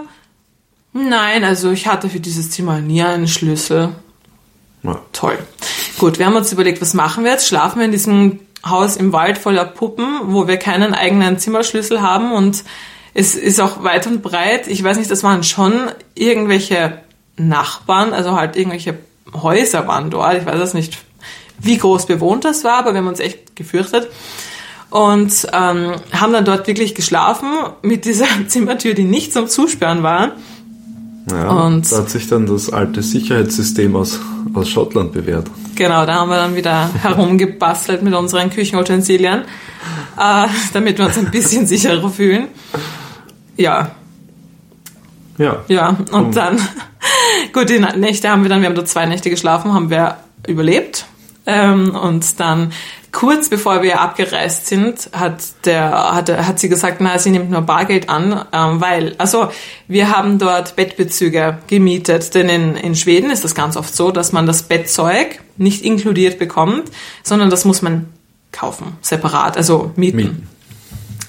nein, 0.94 1.44
also 1.44 1.70
ich 1.70 1.87
hatte 1.87 2.09
für 2.09 2.18
dieses 2.18 2.51
Zimmer 2.51 2.81
nie 2.81 3.03
einen 3.03 3.29
Schlüssel. 3.29 3.90
ja. 4.83 4.99
Toll. 5.12 5.38
Gut, 5.99 6.18
wir 6.18 6.25
haben 6.25 6.35
uns 6.35 6.51
überlegt, 6.51 6.81
was 6.81 6.94
machen 6.94 7.25
wir 7.25 7.33
jetzt? 7.33 7.46
Schlafen 7.46 7.79
wir 7.79 7.85
in 7.85 7.92
diesem 7.92 8.40
Haus 8.64 8.96
im 8.96 9.12
Wald 9.12 9.38
voller 9.38 9.64
Puppen, 9.64 10.07
wo 10.25 10.46
wir 10.46 10.57
keinen 10.57 10.94
eigenen 10.94 11.38
Zimmerschlüssel 11.38 12.03
haben 12.03 12.33
und 12.33 12.64
es 13.14 13.35
ist 13.35 13.61
auch 13.61 13.83
weit 13.83 14.07
und 14.07 14.23
breit. 14.23 14.68
Ich 14.68 14.83
weiß 14.83 14.99
nicht, 14.99 15.11
das 15.11 15.25
waren 15.25 15.42
schon 15.42 15.90
irgendwelche 16.14 17.01
Nachbarn, 17.37 18.12
also 18.12 18.33
halt 18.33 18.57
irgendwelche 18.57 18.99
Häuser 19.33 19.87
waren 19.87 20.11
dort. 20.11 20.37
Ich 20.38 20.46
weiß 20.46 20.59
jetzt 20.59 20.75
nicht, 20.75 20.99
wie 21.59 21.79
groß 21.79 22.07
bewohnt 22.07 22.44
das 22.44 22.64
war, 22.64 22.79
aber 22.79 22.92
wir 22.92 22.99
haben 22.99 23.09
uns 23.09 23.20
echt 23.20 23.57
gefürchtet 23.57 24.09
und 24.90 25.46
ähm, 25.53 25.94
haben 26.12 26.33
dann 26.33 26.44
dort 26.44 26.66
wirklich 26.66 26.94
geschlafen 26.94 27.49
mit 27.83 28.05
dieser 28.05 28.27
Zimmertür, 28.49 28.94
die 28.94 29.05
nicht 29.05 29.33
zum 29.33 29.49
Zusperren 29.49 30.03
war. 30.03 30.33
Ja. 31.31 31.49
Und- 31.51 31.91
da 31.91 31.99
hat 31.99 32.11
sich 32.11 32.29
dann 32.29 32.47
das 32.47 32.73
alte 32.73 33.03
Sicherheitssystem 33.03 33.95
aus, 33.97 34.19
aus 34.55 34.69
Schottland 34.69 35.13
bewährt. 35.13 35.51
Genau, 35.75 36.05
da 36.07 36.15
haben 36.17 36.31
wir 36.31 36.37
dann 36.37 36.55
wieder 36.57 36.91
herumgebastelt 37.03 38.03
mit 38.03 38.15
unseren 38.15 38.51
Küchenutensilien, 38.51 39.43
äh, 40.19 40.47
damit 40.73 40.99
wir 40.99 41.07
uns 41.07 41.19
ein 41.19 41.31
bisschen 41.31 41.67
sicherer 41.67 42.11
fühlen. 42.11 42.49
Ja, 43.57 43.91
Ja. 45.39 45.65
ja, 45.69 45.89
und 46.13 46.13
Um- 46.13 46.33
dann, 46.33 46.59
gut, 47.53 47.69
die 47.71 47.79
Nächte 47.79 48.29
haben 48.31 48.43
wir 48.43 48.49
dann, 48.51 48.61
wir 48.61 48.69
haben 48.69 48.75
da 48.77 48.85
zwei 48.85 49.07
Nächte 49.07 49.31
geschlafen, 49.31 49.73
haben 49.73 49.91
wir 49.91 50.17
überlebt. 50.47 51.07
Ähm, 51.47 51.95
und 51.95 52.39
dann 52.39 52.73
kurz 53.12 53.49
bevor 53.49 53.83
wir 53.83 54.01
abgereist 54.01 54.66
sind, 54.66 55.11
hat 55.12 55.42
der 55.64 56.14
hat, 56.14 56.31
hat 56.31 56.59
sie 56.59 56.68
gesagt, 56.68 57.01
na, 57.01 57.18
sie 57.18 57.31
nimmt 57.31 57.51
nur 57.51 57.62
Bargeld 57.62 58.09
an, 58.09 58.44
ähm, 58.53 58.81
weil 58.81 59.14
also 59.18 59.49
wir 59.88 60.16
haben 60.16 60.38
dort 60.38 60.77
Bettbezüge 60.77 61.59
gemietet, 61.66 62.35
denn 62.35 62.49
in, 62.49 62.77
in 62.77 62.94
Schweden 62.94 63.31
ist 63.31 63.44
das 63.44 63.55
ganz 63.55 63.77
oft 63.77 63.94
so, 63.94 64.11
dass 64.11 64.33
man 64.33 64.46
das 64.46 64.62
Bettzeug 64.62 65.40
nicht 65.57 65.85
inkludiert 65.85 66.38
bekommt, 66.38 66.90
sondern 67.23 67.51
das 67.51 67.64
muss 67.64 67.83
man 67.83 68.09
kaufen, 68.53 68.96
separat, 69.01 69.57
also 69.57 69.92
mieten. 69.96 70.16
mieten. 70.16 70.49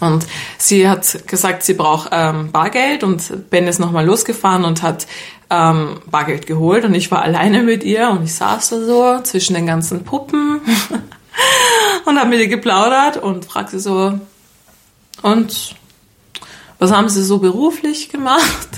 Und 0.01 0.25
sie 0.57 0.89
hat 0.89 1.27
gesagt, 1.27 1.61
sie 1.61 1.75
braucht 1.75 2.09
ähm, 2.11 2.51
Bargeld 2.51 3.03
und 3.03 3.49
Ben 3.51 3.67
ist 3.67 3.79
nochmal 3.79 4.05
losgefahren 4.05 4.65
und 4.65 4.81
hat 4.81 5.05
ähm, 5.51 5.99
Bargeld 6.09 6.47
geholt 6.47 6.85
und 6.85 6.95
ich 6.95 7.11
war 7.11 7.21
alleine 7.23 7.61
mit 7.61 7.83
ihr 7.83 8.09
und 8.09 8.23
ich 8.23 8.33
saß 8.33 8.69
da 8.69 8.79
so 8.83 9.19
zwischen 9.23 9.53
den 9.53 9.67
ganzen 9.67 10.03
Puppen 10.03 10.61
und 12.05 12.19
habe 12.19 12.29
mit 12.29 12.39
ihr 12.39 12.47
geplaudert 12.47 13.17
und 13.17 13.45
fragte 13.45 13.79
so, 13.79 14.19
und 15.21 15.75
was 16.79 16.91
haben 16.91 17.09
Sie 17.09 17.23
so 17.23 17.37
beruflich 17.37 18.09
gemacht? 18.09 18.69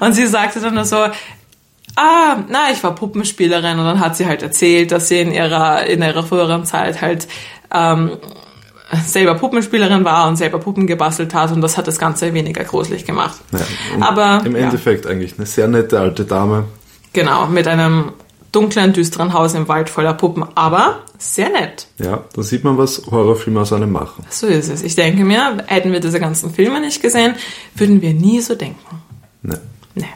Und 0.00 0.12
sie 0.14 0.26
sagte 0.26 0.60
dann 0.60 0.74
nur 0.74 0.84
so, 0.84 0.96
ah, 1.96 2.36
na, 2.48 2.70
ich 2.72 2.82
war 2.82 2.94
Puppenspielerin 2.94 3.78
und 3.78 3.84
dann 3.84 4.00
hat 4.00 4.16
sie 4.16 4.26
halt 4.26 4.42
erzählt, 4.42 4.92
dass 4.92 5.08
sie 5.08 5.20
in 5.20 5.32
ihrer, 5.32 5.86
in 5.86 6.02
ihrer 6.02 6.22
früheren 6.22 6.64
Zeit 6.64 7.00
halt 7.00 7.26
ähm, 7.72 8.12
selber 9.04 9.34
Puppenspielerin 9.34 10.04
war 10.04 10.28
und 10.28 10.36
selber 10.36 10.58
Puppen 10.58 10.86
gebastelt 10.86 11.34
hat 11.34 11.50
und 11.52 11.60
das 11.60 11.76
hat 11.76 11.88
das 11.88 11.98
Ganze 11.98 12.32
weniger 12.34 12.64
gruselig 12.64 13.04
gemacht. 13.04 13.40
Ja, 13.52 13.60
Aber 14.00 14.42
im 14.44 14.54
Endeffekt 14.54 15.04
ja. 15.04 15.10
eigentlich 15.10 15.34
eine 15.38 15.46
sehr 15.46 15.66
nette 15.66 15.98
alte 15.98 16.24
Dame. 16.24 16.64
Genau, 17.12 17.46
mit 17.46 17.66
einem 17.66 18.12
dunklen, 18.52 18.92
düsteren 18.92 19.32
Haus 19.32 19.54
im 19.54 19.68
Wald 19.68 19.90
voller 19.90 20.14
Puppen, 20.14 20.44
aber 20.54 21.00
sehr 21.18 21.48
nett. 21.48 21.86
Ja, 21.98 22.24
da 22.34 22.42
sieht 22.42 22.64
man, 22.64 22.78
was 22.78 23.02
Horrorfilme 23.10 23.60
aus 23.60 23.72
einem 23.72 23.92
machen. 23.92 24.24
So 24.30 24.46
ist 24.46 24.68
es. 24.68 24.82
Ich 24.82 24.94
denke 24.94 25.24
mir, 25.24 25.64
hätten 25.66 25.92
wir 25.92 26.00
diese 26.00 26.20
ganzen 26.20 26.52
Filme 26.52 26.80
nicht 26.80 27.02
gesehen, 27.02 27.34
würden 27.74 28.02
wir 28.02 28.14
nie 28.14 28.40
so 28.40 28.54
denken. 28.54 29.02
Nee. 29.42 29.56
Nee. 29.94 30.08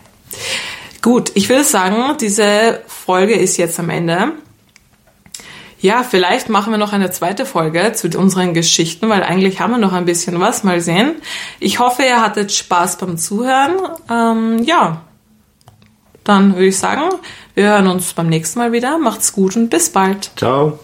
Gut, 1.03 1.33
ich 1.35 1.49
würde 1.49 1.64
sagen, 1.64 2.16
diese 2.21 2.81
Folge 2.87 3.35
ist 3.35 3.57
jetzt 3.57 3.79
am 3.81 3.90
Ende. 3.90 4.33
Ja, 5.81 6.03
vielleicht 6.03 6.51
machen 6.51 6.75
wir 6.75 6.79
noch 6.79 6.93
eine 6.93 7.11
zweite 7.11 7.47
Folge 7.47 7.93
zu 7.95 8.09
unseren 8.19 8.53
Geschichten, 8.53 9.09
weil 9.09 9.23
eigentlich 9.23 9.61
haben 9.61 9.71
wir 9.71 9.79
noch 9.79 9.95
ein 9.95 10.05
bisschen 10.05 10.38
was. 10.38 10.62
Mal 10.62 10.83
sehen. 10.83 11.16
Ich 11.59 11.79
hoffe, 11.79 12.03
ihr 12.03 12.21
hattet 12.21 12.53
Spaß 12.53 12.99
beim 12.99 13.16
Zuhören. 13.16 13.77
Ähm, 14.11 14.62
ja, 14.64 15.01
dann 16.24 16.54
würde 16.54 16.66
ich 16.66 16.78
sagen, 16.78 17.11
wir 17.54 17.68
hören 17.68 17.87
uns 17.87 18.12
beim 18.12 18.28
nächsten 18.28 18.59
Mal 18.59 18.72
wieder. 18.72 18.98
Macht's 18.98 19.33
gut 19.33 19.56
und 19.56 19.70
bis 19.70 19.90
bald. 19.90 20.30
Ciao. 20.37 20.78